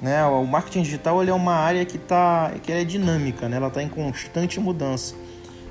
Né? 0.00 0.24
O 0.24 0.44
marketing 0.44 0.82
digital 0.82 1.22
é 1.22 1.32
uma 1.32 1.54
área 1.54 1.84
que, 1.84 1.98
tá, 1.98 2.52
que 2.62 2.72
é 2.72 2.82
dinâmica, 2.82 3.48
né? 3.48 3.58
ela 3.58 3.68
está 3.68 3.82
em 3.82 3.88
constante 3.88 4.58
mudança. 4.58 5.14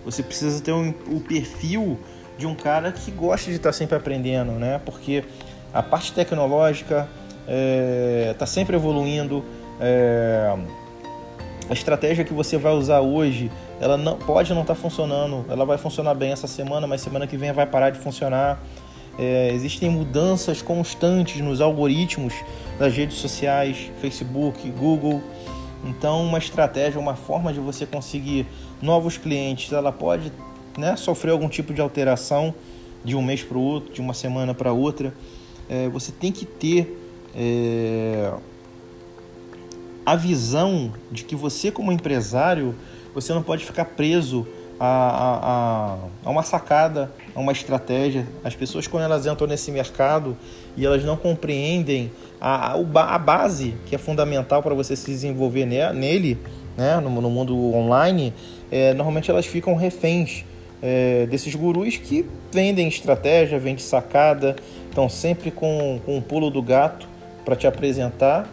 Você 0.05 0.23
precisa 0.23 0.61
ter 0.61 0.71
um, 0.71 0.93
o 1.07 1.19
perfil 1.19 1.99
de 2.37 2.45
um 2.45 2.55
cara 2.55 2.91
que 2.91 3.11
gosta 3.11 3.49
de 3.49 3.57
estar 3.57 3.69
tá 3.69 3.73
sempre 3.73 3.97
aprendendo, 3.97 4.53
né? 4.53 4.79
porque 4.85 5.23
a 5.73 5.83
parte 5.83 6.13
tecnológica 6.13 7.09
está 7.41 7.47
é, 7.47 8.35
tá 8.37 8.45
sempre 8.45 8.75
evoluindo. 8.75 9.43
É, 9.79 10.55
a 11.69 11.73
estratégia 11.73 12.23
que 12.23 12.33
você 12.33 12.57
vai 12.57 12.73
usar 12.73 13.01
hoje, 13.01 13.51
ela 13.79 13.97
não 13.97 14.17
pode 14.17 14.53
não 14.53 14.61
estar 14.61 14.75
tá 14.75 14.79
funcionando. 14.79 15.45
Ela 15.49 15.65
vai 15.65 15.77
funcionar 15.77 16.13
bem 16.13 16.31
essa 16.31 16.47
semana, 16.47 16.85
mas 16.85 17.01
semana 17.01 17.25
que 17.25 17.37
vem 17.37 17.51
vai 17.51 17.65
parar 17.65 17.89
de 17.89 17.99
funcionar. 17.99 18.61
É, 19.17 19.49
existem 19.53 19.89
mudanças 19.89 20.61
constantes 20.61 21.41
nos 21.41 21.61
algoritmos 21.61 22.33
das 22.77 22.93
redes 22.93 23.17
sociais, 23.17 23.89
Facebook, 24.01 24.69
Google. 24.71 25.21
Então, 25.83 26.23
uma 26.23 26.37
estratégia, 26.37 26.99
uma 26.99 27.15
forma 27.15 27.53
de 27.53 27.59
você 27.59 27.85
conseguir 27.85 28.45
novos 28.81 29.17
clientes, 29.17 29.71
ela 29.71 29.91
pode 29.91 30.31
né, 30.77 30.95
sofrer 30.95 31.31
algum 31.31 31.47
tipo 31.47 31.73
de 31.73 31.81
alteração 31.81 32.53
de 33.03 33.15
um 33.15 33.21
mês 33.21 33.43
para 33.43 33.57
o 33.57 33.61
outro, 33.61 33.93
de 33.93 34.01
uma 34.01 34.13
semana 34.13 34.53
para 34.53 34.71
outra. 34.73 35.13
É, 35.69 35.87
você 35.89 36.11
tem 36.11 36.31
que 36.31 36.45
ter 36.45 36.99
é, 37.35 38.31
a 40.05 40.15
visão 40.15 40.93
de 41.11 41.23
que 41.23 41.35
você, 41.35 41.71
como 41.71 41.91
empresário, 41.91 42.75
você 43.13 43.33
não 43.33 43.41
pode 43.41 43.65
ficar 43.65 43.85
preso 43.85 44.45
a, 44.79 44.85
a, 44.87 45.97
a, 46.25 46.29
uma 46.29 46.43
sacada, 46.43 47.11
a 47.33 47.39
uma 47.39 47.51
estratégia. 47.51 48.27
As 48.43 48.55
pessoas, 48.55 48.87
quando 48.87 49.03
elas 49.03 49.25
entram 49.25 49.47
nesse 49.47 49.71
mercado 49.71 50.37
e 50.75 50.85
elas 50.85 51.03
não 51.03 51.15
compreendem 51.15 52.11
a, 52.39 52.73
a 52.73 53.17
base 53.17 53.75
que 53.85 53.95
é 53.95 53.97
fundamental 53.97 54.61
para 54.61 54.73
você 54.73 54.95
se 54.95 55.09
desenvolver 55.09 55.65
nele, 55.65 56.37
né, 56.77 56.99
no, 56.99 57.09
no 57.21 57.29
mundo 57.29 57.55
online, 57.73 58.33
é, 58.71 58.93
normalmente 58.93 59.31
elas 59.31 59.45
ficam 59.45 59.75
reféns 59.75 60.43
é, 60.81 61.25
desses 61.27 61.55
gurus 61.55 61.97
que 61.97 62.25
vendem 62.51 62.87
estratégia, 62.87 63.57
vendem 63.57 63.83
sacada, 63.83 64.55
estão 64.89 65.09
sempre 65.09 65.51
com, 65.51 65.99
com 66.05 66.17
um 66.17 66.21
pulo 66.21 66.49
do 66.49 66.61
gato 66.61 67.07
para 67.43 67.55
te 67.55 67.65
apresentar, 67.65 68.47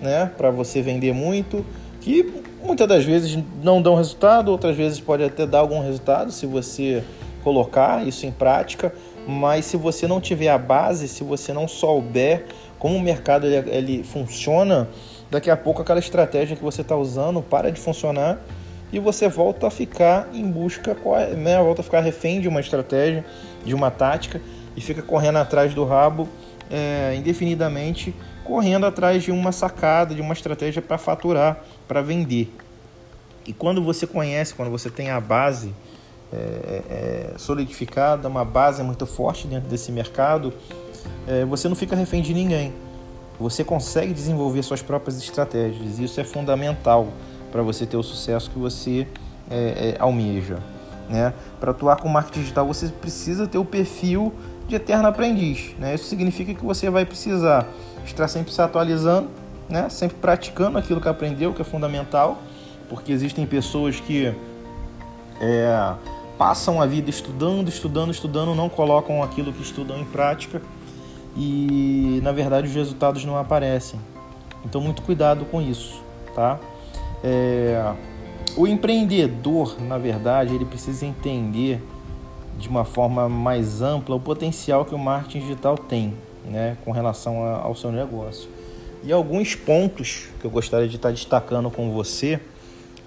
né, 0.00 0.30
para 0.36 0.50
você 0.50 0.82
vender 0.82 1.12
muito, 1.12 1.64
que 2.00 2.42
muitas 2.62 2.86
das 2.86 3.04
vezes 3.04 3.38
não 3.62 3.80
dão 3.80 3.94
resultado, 3.94 4.50
outras 4.50 4.76
vezes 4.76 5.00
pode 5.00 5.22
até 5.22 5.46
dar 5.46 5.60
algum 5.60 5.80
resultado 5.80 6.30
se 6.32 6.46
você 6.46 7.02
colocar 7.42 8.06
isso 8.06 8.26
em 8.26 8.32
prática, 8.32 8.92
mas 9.26 9.64
se 9.64 9.76
você 9.76 10.06
não 10.06 10.20
tiver 10.20 10.48
a 10.48 10.58
base, 10.58 11.08
se 11.08 11.22
você 11.22 11.52
não 11.52 11.66
souber 11.68 12.46
como 12.78 12.96
o 12.96 13.00
mercado 13.00 13.46
ele, 13.46 13.70
ele 13.70 14.04
funciona, 14.04 14.88
daqui 15.30 15.50
a 15.50 15.56
pouco 15.56 15.82
aquela 15.82 15.98
estratégia 15.98 16.56
que 16.56 16.62
você 16.62 16.82
está 16.82 16.96
usando 16.96 17.42
para 17.42 17.70
de 17.70 17.80
funcionar 17.80 18.40
e 18.92 18.98
você 18.98 19.28
volta 19.28 19.66
a 19.66 19.70
ficar 19.70 20.28
em 20.32 20.48
busca, 20.48 20.96
né, 21.36 21.58
volta 21.58 21.80
a 21.80 21.84
ficar 21.84 22.00
refém 22.00 22.40
de 22.40 22.48
uma 22.48 22.60
estratégia, 22.60 23.24
de 23.64 23.74
uma 23.74 23.90
tática 23.90 24.40
e 24.76 24.80
fica 24.80 25.02
correndo 25.02 25.36
atrás 25.36 25.74
do 25.74 25.84
rabo 25.84 26.28
é, 26.70 27.14
indefinidamente, 27.16 28.14
correndo 28.46 28.86
atrás 28.86 29.22
de 29.22 29.32
uma 29.32 29.52
sacada, 29.52 30.14
de 30.14 30.20
uma 30.20 30.32
estratégia 30.32 30.80
para 30.80 30.96
faturar, 30.96 31.62
para 31.86 32.00
vender. 32.00 32.52
E 33.46 33.52
quando 33.52 33.82
você 33.82 34.06
conhece, 34.06 34.54
quando 34.54 34.70
você 34.70 34.88
tem 34.88 35.10
a 35.10 35.20
base 35.20 35.74
é, 36.32 36.82
é, 36.90 37.34
solidificada, 37.36 38.28
uma 38.28 38.44
base 38.44 38.82
muito 38.82 39.06
forte 39.06 39.46
dentro 39.46 39.68
desse 39.68 39.92
mercado, 39.92 40.52
é, 41.26 41.44
você 41.44 41.68
não 41.68 41.76
fica 41.76 41.94
refém 41.94 42.22
de 42.22 42.32
ninguém. 42.32 42.72
Você 43.38 43.62
consegue 43.62 44.14
desenvolver 44.14 44.62
suas 44.62 44.82
próprias 44.82 45.18
estratégias. 45.18 45.98
Isso 45.98 46.20
é 46.20 46.24
fundamental 46.24 47.08
para 47.52 47.62
você 47.62 47.84
ter 47.84 47.96
o 47.96 48.02
sucesso 48.02 48.50
que 48.50 48.58
você 48.58 49.06
é, 49.50 49.94
é, 49.94 49.96
almeja. 49.98 50.58
Né? 51.08 51.32
Para 51.60 51.70
atuar 51.70 51.96
com 51.96 52.08
marketing 52.08 52.40
digital, 52.40 52.66
você 52.66 52.88
precisa 52.88 53.46
ter 53.46 53.58
o 53.58 53.64
perfil 53.64 54.32
de 54.66 54.74
eterno 54.74 55.06
aprendiz. 55.06 55.74
Né? 55.78 55.94
Isso 55.94 56.04
significa 56.04 56.54
que 56.54 56.64
você 56.64 56.90
vai 56.90 57.04
precisar 57.04 57.66
estar 58.10 58.28
sempre 58.28 58.52
se 58.52 58.60
atualizando, 58.60 59.28
né? 59.68 59.88
sempre 59.88 60.16
praticando 60.18 60.78
aquilo 60.78 61.00
que 61.00 61.08
aprendeu, 61.08 61.52
que 61.52 61.62
é 61.62 61.64
fundamental, 61.64 62.38
porque 62.88 63.12
existem 63.12 63.46
pessoas 63.46 64.00
que 64.00 64.34
é, 65.40 65.94
passam 66.38 66.80
a 66.80 66.86
vida 66.86 67.10
estudando, 67.10 67.68
estudando, 67.68 68.10
estudando, 68.10 68.54
não 68.54 68.68
colocam 68.68 69.22
aquilo 69.22 69.52
que 69.52 69.62
estudam 69.62 69.98
em 69.98 70.04
prática 70.04 70.60
e 71.36 72.20
na 72.22 72.32
verdade 72.32 72.68
os 72.68 72.74
resultados 72.74 73.24
não 73.24 73.36
aparecem. 73.36 74.00
Então 74.64 74.80
muito 74.80 75.02
cuidado 75.02 75.44
com 75.44 75.60
isso, 75.60 76.02
tá? 76.34 76.58
É, 77.22 77.94
o 78.56 78.66
empreendedor, 78.66 79.76
na 79.80 79.98
verdade, 79.98 80.54
ele 80.54 80.64
precisa 80.64 81.04
entender 81.04 81.82
de 82.58 82.68
uma 82.68 82.84
forma 82.84 83.28
mais 83.28 83.82
ampla 83.82 84.16
o 84.16 84.20
potencial 84.20 84.84
que 84.84 84.94
o 84.94 84.98
marketing 84.98 85.40
digital 85.40 85.76
tem, 85.76 86.14
né, 86.48 86.76
com 86.84 86.90
relação 86.90 87.42
ao 87.42 87.74
seu 87.74 87.90
negócio. 87.92 88.48
E 89.04 89.12
alguns 89.12 89.54
pontos 89.54 90.28
que 90.40 90.46
eu 90.46 90.50
gostaria 90.50 90.88
de 90.88 90.96
estar 90.96 91.10
destacando 91.10 91.70
com 91.70 91.90
você, 91.90 92.40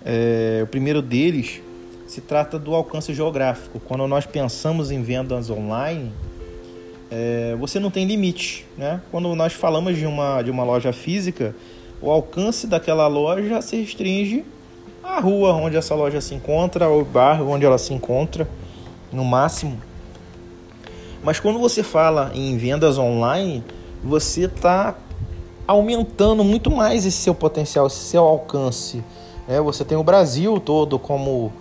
é, 0.06 0.62
o 0.64 0.68
primeiro 0.68 1.02
deles 1.02 1.62
se 2.08 2.22
trata 2.22 2.58
do 2.58 2.74
alcance 2.74 3.14
geográfico. 3.14 3.80
Quando 3.80 4.08
nós 4.08 4.26
pensamos 4.26 4.92
em 4.92 5.02
vendas 5.02 5.50
online, 5.50 6.12
é, 7.12 7.56
você 7.60 7.80
não 7.80 7.92
tem 7.92 8.06
limite, 8.06 8.66
né? 8.78 9.02
Quando 9.12 9.36
nós 9.36 9.54
falamos 9.54 9.98
de 9.98 10.06
uma, 10.06 10.42
de 10.42 10.50
uma 10.50 10.64
loja 10.64 10.94
física, 10.94 11.56
o 12.02 12.10
alcance 12.10 12.66
daquela 12.66 13.08
loja 13.08 13.62
se 13.62 13.78
restringe 13.78 14.46
à 15.04 15.20
rua 15.20 15.54
onde 15.54 15.76
essa 15.76 15.96
loja 15.96 16.22
se 16.22 16.34
encontra, 16.34 16.86
ao 16.86 17.04
bairro 17.04 17.50
onde 17.50 17.66
ela 17.66 17.78
se 17.78 17.94
encontra, 17.94 18.48
no 19.12 19.26
máximo. 19.26 19.78
Mas 21.24 21.40
quando 21.40 21.60
você 21.60 21.84
fala 21.84 22.32
em 22.34 22.58
vendas 22.58 22.98
online, 22.98 23.64
você 24.04 24.46
está 24.46 24.96
aumentando 25.68 26.44
muito 26.44 26.72
mais 26.72 27.06
esse 27.06 27.18
seu 27.18 27.36
potencial, 27.36 27.88
esse 27.88 27.98
seu 27.98 28.24
alcance. 28.24 29.04
Né? 29.48 29.60
Você 29.62 29.84
tem 29.84 29.98
o 29.98 30.04
Brasil 30.04 30.60
todo 30.60 30.98
como, 30.98 31.52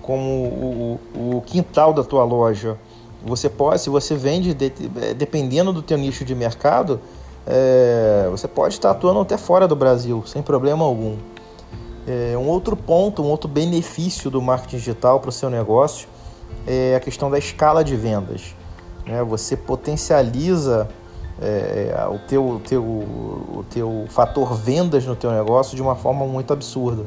como 0.00 0.24
o, 0.24 1.00
o 1.14 1.42
quintal 1.42 1.92
da 1.92 2.02
tua 2.02 2.24
loja. 2.24 2.78
Você 3.24 3.48
pode, 3.48 3.80
se 3.80 3.90
você 3.90 4.16
vende, 4.16 4.56
é, 5.00 5.14
dependendo 5.14 5.72
do 5.72 5.82
teu 5.82 5.96
nicho 5.96 6.24
de 6.24 6.34
mercado, 6.34 7.00
é, 7.46 8.26
você 8.30 8.48
pode 8.48 8.74
estar 8.74 8.90
atuando 8.90 9.20
até 9.20 9.36
fora 9.36 9.68
do 9.68 9.76
Brasil, 9.76 10.24
sem 10.26 10.42
problema 10.42 10.84
algum. 10.84 11.16
É, 12.06 12.36
um 12.36 12.48
outro 12.48 12.76
ponto, 12.76 13.22
um 13.22 13.26
outro 13.26 13.48
benefício 13.48 14.28
do 14.28 14.42
marketing 14.42 14.76
digital 14.76 15.20
para 15.20 15.28
o 15.28 15.32
seu 15.32 15.48
negócio 15.48 16.08
é 16.66 16.96
a 16.96 17.00
questão 17.00 17.30
da 17.30 17.38
escala 17.38 17.84
de 17.84 17.94
vendas. 17.94 18.56
Né? 19.06 19.22
Você 19.22 19.56
potencializa 19.56 20.88
é, 21.40 22.06
o, 22.08 22.18
teu, 22.18 22.60
teu, 22.66 22.82
o 22.82 23.64
teu 23.70 24.06
fator 24.08 24.54
vendas 24.54 25.04
no 25.04 25.16
teu 25.16 25.30
negócio 25.30 25.74
de 25.74 25.82
uma 25.82 25.96
forma 25.96 26.26
muito 26.26 26.52
absurda. 26.52 27.04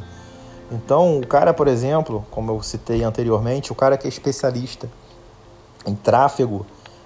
Então, 0.71 1.19
o 1.19 1.27
cara, 1.27 1.53
por 1.53 1.67
exemplo, 1.67 2.25
como 2.31 2.51
eu 2.51 2.61
citei 2.61 3.03
anteriormente, 3.03 3.71
o 3.71 3.75
cara 3.75 3.97
que 3.97 4.07
é 4.07 4.09
especialista 4.09 4.89
em 5.85 5.93
tráfego, 5.93 6.65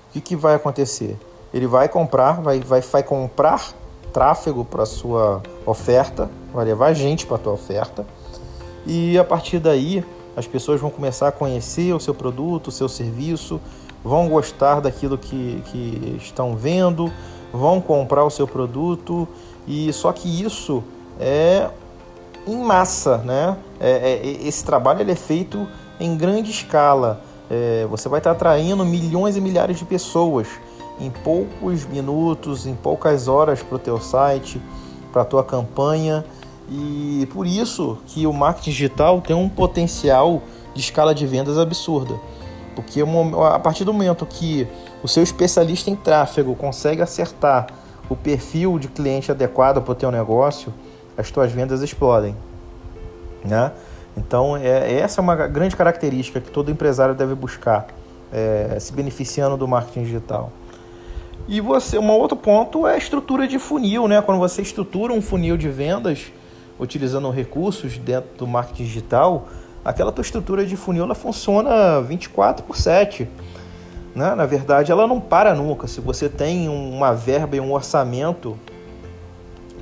o 0.10 0.14
que, 0.14 0.22
que 0.22 0.36
vai 0.36 0.56
acontecer? 0.56 1.18
Ele 1.54 1.68
vai 1.68 1.90
comprar, 1.90 2.42
vai, 2.42 2.60
vai, 2.60 2.82
vai 2.82 3.04
comprar 3.04 3.74
tráfego 4.14 4.64
para 4.64 4.86
sua 4.86 5.44
oferta, 5.66 6.30
vai 6.54 6.66
levar 6.66 6.94
gente 6.94 7.26
para 7.26 7.36
a 7.36 7.40
tua 7.40 7.54
oferta, 7.54 8.06
e 8.88 9.18
a 9.20 9.24
partir 9.24 9.60
daí 9.60 10.04
as 10.36 10.48
pessoas 10.48 10.80
vão 10.80 10.90
começar 10.90 11.28
a 11.28 11.32
conhecer 11.32 11.94
o 11.94 12.00
seu 12.00 12.14
produto, 12.14 12.68
o 12.68 12.72
seu 12.72 12.88
serviço, 12.88 13.60
vão 14.04 14.30
gostar 14.30 14.80
daquilo 14.80 15.18
que, 15.18 15.62
que 15.66 16.18
estão 16.20 16.56
vendo, 16.56 17.12
vão 17.52 17.82
comprar 17.82 18.24
o 18.24 18.30
seu 18.30 18.48
produto, 18.48 19.28
e 19.68 19.92
só 19.94 20.12
que 20.12 20.44
isso 20.44 20.84
é 21.20 21.70
em 22.48 22.58
massa, 22.58 23.18
né? 23.20 23.58
É, 23.80 23.92
é, 24.14 24.48
esse 24.48 24.64
trabalho 24.64 25.02
ele 25.02 25.12
é 25.12 25.16
feito 25.16 25.68
em 26.00 26.16
grande 26.16 26.50
escala. 26.50 27.22
É, 27.50 27.86
você 27.90 28.08
vai 28.08 28.20
estar 28.20 28.32
atraindo 28.32 28.86
milhões 28.86 29.36
e 29.36 29.42
milhares 29.42 29.78
de 29.78 29.86
pessoas 29.86 30.48
em 31.00 31.10
poucos 31.10 31.86
minutos, 31.86 32.66
em 32.66 32.76
poucas 32.76 33.28
horas 33.28 33.64
para 33.64 33.76
o 33.76 33.80
teu 33.80 34.00
site, 34.00 34.62
para 35.12 35.22
a 35.22 35.26
tua 35.26 35.44
campanha. 35.44 36.26
E 36.70 37.28
por 37.34 37.48
isso 37.48 37.98
que 38.06 38.28
o 38.28 38.34
marketing 38.34 38.72
digital 38.72 39.22
tem 39.22 39.36
um 39.36 39.50
potencial 39.50 40.42
de 40.74 40.82
escala 40.82 41.16
de 41.16 41.26
vendas 41.26 41.58
absurda. 41.58 42.16
Porque 42.82 43.02
a 43.54 43.60
partir 43.60 43.84
do 43.84 43.94
momento 43.94 44.26
que 44.26 44.68
o 45.04 45.08
seu 45.08 45.22
especialista 45.22 45.90
em 45.90 45.96
tráfego 45.96 46.56
consegue 46.56 47.02
acertar 47.02 47.68
o 48.10 48.16
perfil 48.16 48.80
de 48.80 48.88
cliente 48.88 49.32
adequado 49.32 49.82
para 49.82 49.92
o 49.92 49.96
teu 49.96 50.10
negócio, 50.10 50.74
as 51.18 51.30
tuas 51.30 51.52
vendas 51.52 51.82
explodem. 51.82 52.36
Né? 53.44 53.72
Então, 54.16 54.56
é, 54.58 54.94
essa 54.96 55.20
é 55.20 55.22
uma 55.22 55.36
grande 55.36 55.76
característica 55.76 56.40
que 56.40 56.50
todo 56.50 56.72
empresário 56.72 57.14
deve 57.14 57.36
buscar, 57.36 57.88
é, 58.32 58.78
se 58.80 58.94
beneficiando 58.94 59.58
do 59.58 59.68
marketing 59.68 60.04
digital. 60.04 60.52
E 61.48 61.60
você, 61.62 61.98
um 61.98 62.10
outro 62.12 62.38
ponto 62.38 62.88
é 62.88 62.94
a 62.94 62.98
estrutura 62.98 63.48
de 63.48 63.60
funil, 63.60 64.08
né? 64.08 64.22
Quando 64.22 64.38
você 64.38 64.62
estrutura 64.62 65.14
um 65.14 65.22
funil 65.22 65.58
de 65.58 65.68
vendas 65.68 66.32
utilizando 66.80 67.30
recursos 67.30 67.98
dentro 67.98 68.30
do 68.38 68.48
marketing 68.48 68.84
digital, 68.84 69.48
aquela 69.84 70.12
tua 70.12 70.22
estrutura 70.22 70.66
de 70.66 70.76
funil 70.76 71.04
ela 71.04 71.16
funciona 71.16 72.02
24 72.02 72.66
por 72.66 72.78
7. 72.78 73.28
Né? 74.16 74.36
Na 74.36 74.46
verdade, 74.46 74.92
ela 74.92 75.08
não 75.08 75.20
para 75.20 75.54
nunca. 75.54 75.88
Se 75.88 76.02
você 76.02 76.28
tem 76.28 76.68
uma 76.68 77.14
verba 77.14 77.56
e 77.56 77.60
um 77.60 77.72
orçamento 77.74 78.58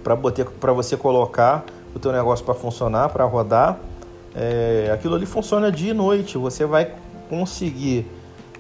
para 0.04 0.74
você 0.74 0.96
colocar 0.96 1.66
o 1.96 2.00
teu 2.00 2.12
negócio 2.12 2.46
para 2.46 2.54
funcionar, 2.54 3.10
para 3.10 3.26
rodar, 3.26 3.78
é, 4.36 4.92
aquilo 4.94 5.16
ali 5.16 5.26
funciona 5.26 5.72
dia 5.72 5.92
e 5.92 5.94
noite. 5.94 6.38
Você 6.38 6.66
vai 6.66 6.94
conseguir 7.30 8.06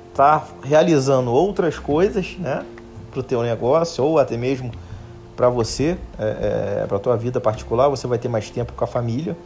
estar 0.09 0.39
tá 0.39 0.47
realizando 0.63 1.31
outras 1.31 1.77
coisas, 1.77 2.35
né? 2.39 2.65
para 3.11 3.19
o 3.19 3.23
teu 3.23 3.41
negócio 3.41 4.03
ou 4.03 4.19
até 4.19 4.37
mesmo 4.37 4.71
para 5.35 5.49
você, 5.49 5.97
é, 6.17 6.81
é, 6.81 6.85
para 6.87 6.97
a 6.97 6.99
tua 6.99 7.15
vida 7.15 7.39
particular, 7.39 7.87
você 7.89 8.07
vai 8.07 8.17
ter 8.17 8.27
mais 8.27 8.49
tempo 8.49 8.73
com 8.73 8.83
a 8.83 8.87
família 8.87 9.37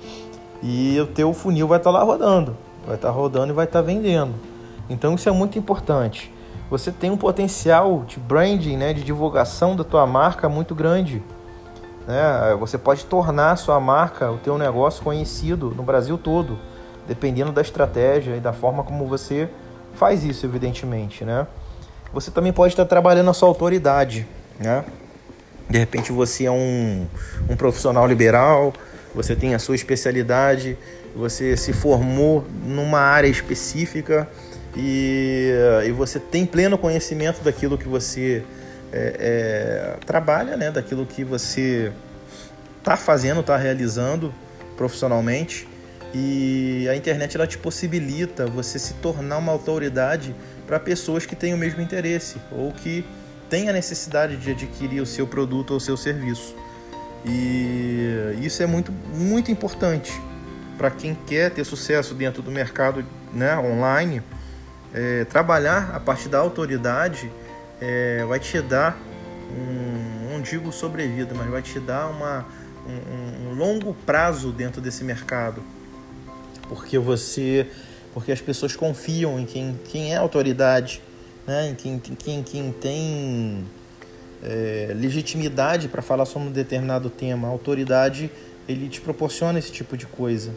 e 0.61 0.99
o 0.99 1.07
teu 1.07 1.33
funil 1.33 1.67
vai 1.67 1.77
estar 1.77 1.91
tá 1.91 1.97
lá 1.97 2.03
rodando, 2.03 2.55
vai 2.85 2.95
estar 2.95 3.09
tá 3.09 3.13
rodando 3.13 3.51
e 3.51 3.55
vai 3.55 3.65
estar 3.65 3.79
tá 3.79 3.85
vendendo. 3.85 4.33
Então 4.89 5.15
isso 5.15 5.27
é 5.27 5.31
muito 5.31 5.57
importante. 5.57 6.33
Você 6.69 6.91
tem 6.91 7.11
um 7.11 7.17
potencial 7.17 8.03
de 8.07 8.19
branding, 8.19 8.77
né, 8.77 8.93
de 8.93 9.03
divulgação 9.03 9.75
da 9.75 9.83
tua 9.83 10.07
marca 10.07 10.47
muito 10.47 10.73
grande. 10.73 11.21
Né? 12.07 12.55
Você 12.59 12.77
pode 12.77 13.05
tornar 13.05 13.51
a 13.51 13.55
sua 13.55 13.79
marca, 13.79 14.31
o 14.31 14.37
teu 14.37 14.57
negócio 14.57 15.03
conhecido 15.03 15.73
no 15.75 15.83
Brasil 15.83 16.17
todo, 16.17 16.57
dependendo 17.07 17.51
da 17.51 17.61
estratégia 17.61 18.35
e 18.35 18.39
da 18.39 18.53
forma 18.53 18.83
como 18.83 19.05
você 19.05 19.49
faz 19.93 20.23
isso, 20.23 20.45
evidentemente, 20.45 21.25
né? 21.25 21.45
Você 22.13 22.31
também 22.31 22.51
pode 22.51 22.73
estar 22.73 22.85
trabalhando 22.85 23.29
a 23.29 23.33
sua 23.33 23.47
autoridade, 23.47 24.27
né? 24.59 24.83
De 25.69 25.77
repente 25.77 26.11
você 26.11 26.45
é 26.45 26.51
um, 26.51 27.05
um 27.49 27.55
profissional 27.55 28.05
liberal, 28.07 28.73
você 29.13 29.35
tem 29.35 29.53
a 29.53 29.59
sua 29.59 29.75
especialidade, 29.75 30.77
você 31.15 31.57
se 31.57 31.73
formou 31.73 32.45
numa 32.65 32.99
área 32.99 33.27
específica 33.27 34.27
e, 34.75 35.51
e 35.85 35.91
você 35.91 36.19
tem 36.19 36.45
pleno 36.45 36.77
conhecimento 36.77 37.43
daquilo 37.43 37.77
que 37.77 37.87
você 37.87 38.43
é, 38.91 39.15
é, 39.19 40.05
trabalha, 40.05 40.55
né? 40.55 40.71
daquilo 40.71 41.05
que 41.05 41.23
você 41.23 41.91
está 42.79 42.95
fazendo, 42.97 43.41
está 43.41 43.57
realizando 43.57 44.33
profissionalmente 44.75 45.67
E 46.13 46.87
a 46.89 46.95
internet 46.95 47.35
ela 47.37 47.45
te 47.45 47.57
possibilita 47.57 48.45
você 48.45 48.79
se 48.79 48.95
tornar 48.95 49.37
uma 49.37 49.51
autoridade 49.51 50.35
para 50.65 50.79
pessoas 50.79 51.25
que 51.25 51.35
têm 51.35 51.53
o 51.53 51.57
mesmo 51.57 51.81
interesse 51.81 52.37
ou 52.51 52.71
que 52.71 53.05
têm 53.49 53.69
a 53.69 53.73
necessidade 53.73 54.37
de 54.37 54.51
adquirir 54.51 55.01
o 55.01 55.05
seu 55.05 55.27
produto 55.27 55.71
ou 55.71 55.77
o 55.77 55.79
seu 55.79 55.95
serviço. 55.95 56.55
E 57.25 58.37
isso 58.41 58.63
é 58.63 58.65
muito, 58.65 58.91
muito 59.13 59.51
importante 59.51 60.11
para 60.77 60.89
quem 60.89 61.13
quer 61.13 61.51
ter 61.51 61.63
sucesso 61.63 62.13
dentro 62.13 62.41
do 62.41 62.51
mercado 62.51 63.05
né, 63.33 63.57
online. 63.57 64.21
É, 64.93 65.25
trabalhar 65.25 65.91
a 65.93 65.99
partir 65.99 66.27
da 66.27 66.39
autoridade 66.39 67.31
é, 67.79 68.25
vai 68.25 68.39
te 68.39 68.61
dar 68.61 68.97
um, 69.51 70.31
não 70.33 70.41
digo 70.41 70.71
sobrevida, 70.71 71.33
mas 71.35 71.49
vai 71.49 71.61
te 71.61 71.79
dar 71.79 72.07
uma, 72.07 72.45
um, 72.87 73.49
um 73.49 73.53
longo 73.53 73.93
prazo 73.93 74.51
dentro 74.51 74.81
desse 74.81 75.03
mercado, 75.03 75.61
porque 76.67 76.97
você, 76.97 77.67
porque 78.13 78.31
as 78.31 78.41
pessoas 78.41 78.75
confiam 78.75 79.39
em 79.39 79.45
quem, 79.45 79.79
quem 79.85 80.13
é 80.13 80.17
autoridade, 80.17 81.01
né, 81.45 81.69
em 81.69 81.75
quem, 81.75 81.99
quem, 81.99 82.43
quem 82.43 82.71
tem 82.71 83.65
é, 84.43 84.91
legitimidade 84.95 85.87
para 85.87 86.01
falar 86.01 86.25
sobre 86.25 86.49
um 86.49 86.51
determinado 86.51 87.09
tema. 87.09 87.47
Autoridade 87.47 88.29
ele 88.67 88.87
te 88.87 89.01
proporciona 89.01 89.59
esse 89.59 89.71
tipo 89.71 89.97
de 89.97 90.05
coisa, 90.05 90.51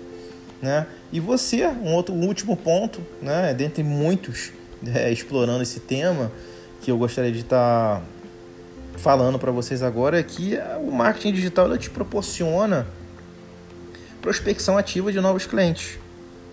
né? 0.61 0.87
E 1.12 1.20
você, 1.20 1.66
um 1.66 1.92
outro 1.94 2.14
um 2.14 2.27
último 2.27 2.57
ponto, 2.57 3.01
né, 3.20 3.55
dentre 3.55 3.83
muitos, 3.83 4.53
é, 4.87 5.11
explorando 5.11 5.62
esse 5.62 5.81
tema 5.81 6.31
que 6.81 6.90
eu 6.90 6.99
gostaria 6.99 7.33
de 7.33 7.40
estar 7.40 8.01
tá 8.01 8.03
falando 8.99 9.38
para 9.38 9.51
vocês 9.51 9.83
agora 9.83 10.20
é 10.20 10.23
que 10.23 10.59
o 10.87 10.90
marketing 10.90 11.33
digital 11.33 11.77
te 11.79 11.90
proporciona 11.90 12.87
prospecção 14.20 14.79
ativa 14.79 15.11
de 15.12 15.20
novos 15.20 15.47
clientes, 15.47 15.99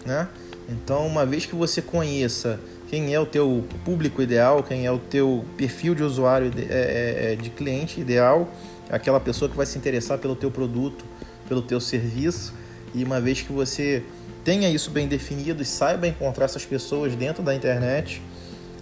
né? 0.05 0.27
Então, 0.69 1.05
uma 1.05 1.25
vez 1.25 1.45
que 1.45 1.55
você 1.55 1.81
conheça 1.81 2.59
quem 2.91 3.13
é 3.13 3.19
o 3.21 3.25
teu 3.25 3.63
público 3.85 4.21
ideal, 4.21 4.61
quem 4.61 4.85
é 4.85 4.91
o 4.91 4.99
teu 4.99 5.45
perfil 5.55 5.95
de 5.95 6.03
usuário 6.03 6.51
de, 6.51 6.63
é, 6.63 6.65
é, 6.65 7.31
é, 7.31 7.35
de 7.37 7.49
cliente 7.49 8.01
ideal, 8.01 8.49
aquela 8.89 9.17
pessoa 9.17 9.49
que 9.49 9.55
vai 9.55 9.65
se 9.65 9.77
interessar 9.77 10.17
pelo 10.17 10.35
teu 10.35 10.51
produto, 10.51 11.05
pelo 11.47 11.61
teu 11.61 11.79
serviço, 11.79 12.53
e 12.93 13.01
uma 13.05 13.21
vez 13.21 13.41
que 13.41 13.53
você 13.53 14.03
tenha 14.43 14.69
isso 14.69 14.91
bem 14.91 15.07
definido 15.07 15.61
e 15.61 15.65
saiba 15.65 16.05
encontrar 16.05 16.43
essas 16.43 16.65
pessoas 16.65 17.15
dentro 17.15 17.41
da 17.41 17.55
internet, 17.55 18.21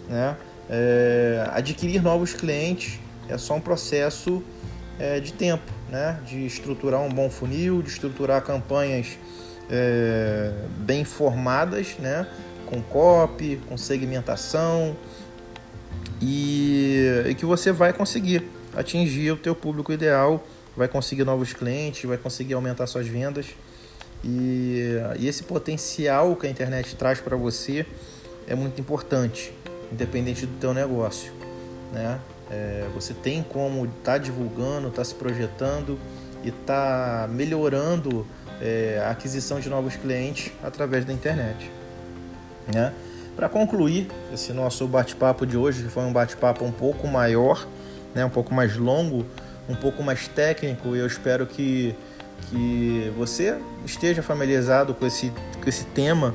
né? 0.09 0.35
É, 0.67 1.47
adquirir 1.51 2.01
novos 2.01 2.33
clientes 2.33 2.99
é 3.27 3.37
só 3.37 3.55
um 3.55 3.61
processo 3.61 4.41
é, 4.97 5.19
de 5.19 5.33
tempo, 5.33 5.71
né? 5.87 6.19
De 6.25 6.47
estruturar 6.47 6.99
um 7.01 7.09
bom 7.09 7.29
funil, 7.29 7.83
de 7.83 7.89
estruturar 7.89 8.41
campanhas 8.41 9.19
é, 9.69 10.51
bem 10.79 11.03
formadas, 11.03 11.95
né? 11.99 12.25
Com 12.69 12.81
copy, 12.81 13.59
com 13.67 13.77
segmentação 13.77 14.95
e, 16.21 17.23
e 17.27 17.35
que 17.35 17.45
você 17.45 17.71
vai 17.71 17.91
conseguir 17.91 18.47
atingir 18.75 19.31
o 19.31 19.37
teu 19.37 19.55
público 19.55 19.91
ideal, 19.91 20.45
vai 20.77 20.87
conseguir 20.87 21.23
novos 21.23 21.51
clientes, 21.51 22.03
vai 22.05 22.17
conseguir 22.17 22.53
aumentar 22.53 22.85
suas 22.85 23.07
vendas 23.07 23.47
e, 24.23 24.97
e 25.17 25.27
esse 25.27 25.43
potencial 25.43 26.35
que 26.35 26.45
a 26.45 26.49
internet 26.49 26.95
traz 26.95 27.19
para 27.19 27.35
você 27.35 27.85
é 28.47 28.53
muito 28.53 28.79
importante, 28.79 29.51
independente 29.91 30.45
do 30.45 30.59
teu 30.59 30.73
negócio, 30.73 31.31
né? 31.91 32.19
É, 32.51 32.87
você 32.95 33.13
tem 33.13 33.43
como 33.43 33.85
estar 33.85 34.13
tá 34.13 34.17
divulgando, 34.17 34.87
estar 34.87 35.01
tá 35.01 35.05
se 35.05 35.13
projetando 35.13 35.99
e 36.43 36.49
estar 36.49 37.21
tá 37.21 37.27
melhorando 37.27 38.25
é, 38.59 39.01
a 39.05 39.11
aquisição 39.11 39.59
de 39.59 39.69
novos 39.69 39.95
clientes 39.95 40.51
através 40.63 41.05
da 41.05 41.13
internet. 41.13 41.71
Né? 42.73 42.93
Para 43.35 43.47
concluir 43.47 44.07
esse 44.33 44.51
nosso 44.53 44.85
bate-papo 44.87 45.45
de 45.45 45.57
hoje, 45.57 45.83
que 45.83 45.89
foi 45.89 46.03
um 46.03 46.11
bate-papo 46.11 46.65
um 46.65 46.71
pouco 46.71 47.07
maior, 47.07 47.65
né? 48.13 48.25
um 48.25 48.29
pouco 48.29 48.53
mais 48.53 48.75
longo, 48.75 49.25
um 49.67 49.75
pouco 49.75 50.03
mais 50.03 50.27
técnico, 50.27 50.95
eu 50.95 51.05
espero 51.05 51.45
que, 51.45 51.95
que 52.49 53.11
você 53.17 53.57
esteja 53.85 54.21
familiarizado 54.21 54.93
com 54.93 55.05
esse, 55.05 55.31
com 55.61 55.69
esse 55.69 55.85
tema. 55.85 56.33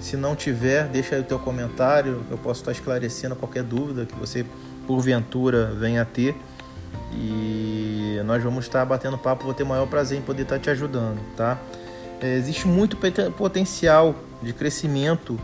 Se 0.00 0.16
não 0.16 0.34
tiver, 0.34 0.88
deixa 0.88 1.14
aí 1.14 1.20
o 1.20 1.24
teu 1.24 1.38
comentário, 1.38 2.22
eu 2.28 2.36
posso 2.36 2.60
estar 2.60 2.72
esclarecendo 2.72 3.36
qualquer 3.36 3.62
dúvida 3.62 4.04
que 4.04 4.14
você 4.16 4.44
porventura 4.86 5.72
venha 5.78 6.02
a 6.02 6.04
ter. 6.04 6.36
E 7.14 8.20
nós 8.24 8.42
vamos 8.42 8.64
estar 8.64 8.84
batendo 8.84 9.16
papo, 9.16 9.44
vou 9.44 9.54
ter 9.54 9.62
o 9.62 9.66
maior 9.66 9.86
prazer 9.86 10.18
em 10.18 10.22
poder 10.22 10.42
estar 10.42 10.58
te 10.58 10.70
ajudando, 10.70 11.20
tá? 11.36 11.58
É, 12.20 12.36
existe 12.36 12.66
muito 12.66 12.96
potencial 13.36 14.14
de 14.42 14.52
crescimento 14.52 15.38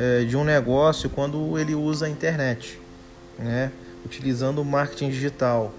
é, 0.00 0.24
de 0.24 0.34
um 0.34 0.42
negócio 0.42 1.10
quando 1.10 1.58
ele 1.58 1.74
usa 1.74 2.06
a 2.06 2.08
internet, 2.08 2.80
né? 3.38 3.70
utilizando 4.02 4.62
o 4.62 4.64
marketing 4.64 5.10
digital. 5.10 5.72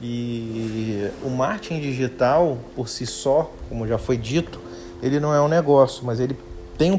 E 0.00 1.10
o 1.22 1.28
marketing 1.28 1.80
digital, 1.80 2.56
por 2.74 2.88
si 2.88 3.04
só, 3.04 3.50
como 3.68 3.86
já 3.86 3.98
foi 3.98 4.16
dito, 4.16 4.58
ele 5.02 5.20
não 5.20 5.34
é 5.34 5.42
um 5.42 5.48
negócio, 5.48 6.06
mas 6.06 6.20
ele 6.20 6.38
tem 6.78 6.90
um, 6.90 6.98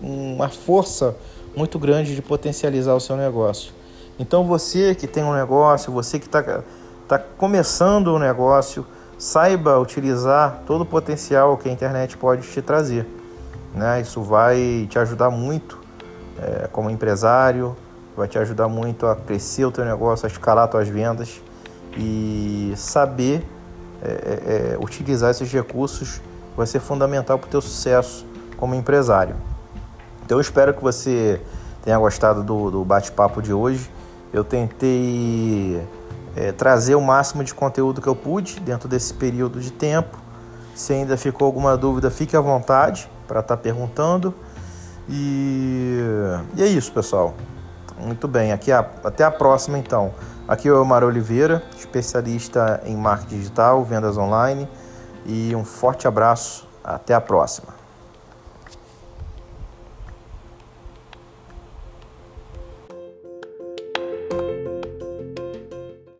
uma, 0.00 0.48
força 0.48 1.16
muito 1.56 1.76
grande 1.76 2.14
de 2.14 2.22
potencializar 2.22 2.94
o 2.94 3.00
seu 3.00 3.16
negócio. 3.16 3.72
Então 4.16 4.44
você 4.44 4.94
que 4.94 5.08
tem 5.08 5.24
um 5.24 5.32
negócio, 5.32 5.92
você 5.92 6.20
que 6.20 6.26
está 6.26 6.62
tá 7.08 7.18
começando 7.18 8.08
o 8.08 8.16
um 8.16 8.18
negócio, 8.18 8.86
saiba 9.18 9.78
utilizar 9.78 10.62
todo 10.66 10.82
o 10.82 10.86
potencial 10.86 11.56
que 11.56 11.68
a 11.68 11.72
internet 11.72 12.16
pode 12.16 12.46
te 12.46 12.62
trazer. 12.62 13.06
Né? 13.74 14.00
Isso 14.00 14.22
vai 14.22 14.86
te 14.88 14.98
ajudar 14.98 15.30
muito 15.30 15.79
é, 16.40 16.68
como 16.68 16.90
empresário, 16.90 17.76
vai 18.16 18.26
te 18.26 18.38
ajudar 18.38 18.68
muito 18.68 19.06
a 19.06 19.14
crescer 19.14 19.64
o 19.64 19.70
teu 19.70 19.84
negócio, 19.84 20.26
a 20.26 20.28
escalar 20.28 20.68
tuas 20.68 20.88
vendas 20.88 21.40
e 21.96 22.72
saber 22.76 23.46
é, 24.02 24.08
é, 24.08 24.74
é, 24.74 24.78
utilizar 24.80 25.30
esses 25.30 25.52
recursos 25.52 26.20
vai 26.56 26.66
ser 26.66 26.80
fundamental 26.80 27.38
para 27.38 27.46
o 27.46 27.50
teu 27.50 27.60
sucesso 27.60 28.26
como 28.56 28.74
empresário. 28.74 29.36
Então 30.24 30.38
eu 30.38 30.40
espero 30.40 30.74
que 30.74 30.82
você 30.82 31.40
tenha 31.82 31.98
gostado 31.98 32.42
do, 32.42 32.70
do 32.70 32.84
bate-papo 32.84 33.42
de 33.42 33.52
hoje. 33.52 33.90
Eu 34.32 34.44
tentei 34.44 35.82
é, 36.36 36.52
trazer 36.52 36.94
o 36.94 37.00
máximo 37.00 37.42
de 37.42 37.54
conteúdo 37.54 38.00
que 38.00 38.06
eu 38.06 38.14
pude 38.14 38.60
dentro 38.60 38.88
desse 38.88 39.12
período 39.12 39.60
de 39.60 39.72
tempo. 39.72 40.18
Se 40.74 40.92
ainda 40.92 41.16
ficou 41.16 41.46
alguma 41.46 41.76
dúvida, 41.76 42.10
fique 42.10 42.36
à 42.36 42.40
vontade 42.40 43.10
para 43.26 43.40
estar 43.40 43.56
tá 43.56 43.62
perguntando. 43.62 44.34
E, 45.10 45.98
e 46.56 46.62
é 46.62 46.66
isso, 46.66 46.92
pessoal. 46.92 47.34
Muito 47.98 48.28
bem, 48.28 48.52
aqui 48.52 48.70
a, 48.70 48.78
até 49.04 49.24
a 49.24 49.30
próxima 49.30 49.76
então. 49.76 50.14
Aqui 50.46 50.68
é 50.68 50.72
o 50.72 50.80
Omar 50.80 51.04
Oliveira, 51.04 51.62
especialista 51.76 52.80
em 52.84 52.96
marketing 52.96 53.36
digital, 53.36 53.84
vendas 53.84 54.16
online. 54.16 54.68
E 55.26 55.54
um 55.54 55.64
forte 55.64 56.08
abraço, 56.08 56.66
até 56.82 57.12
a 57.12 57.20
próxima. 57.20 57.79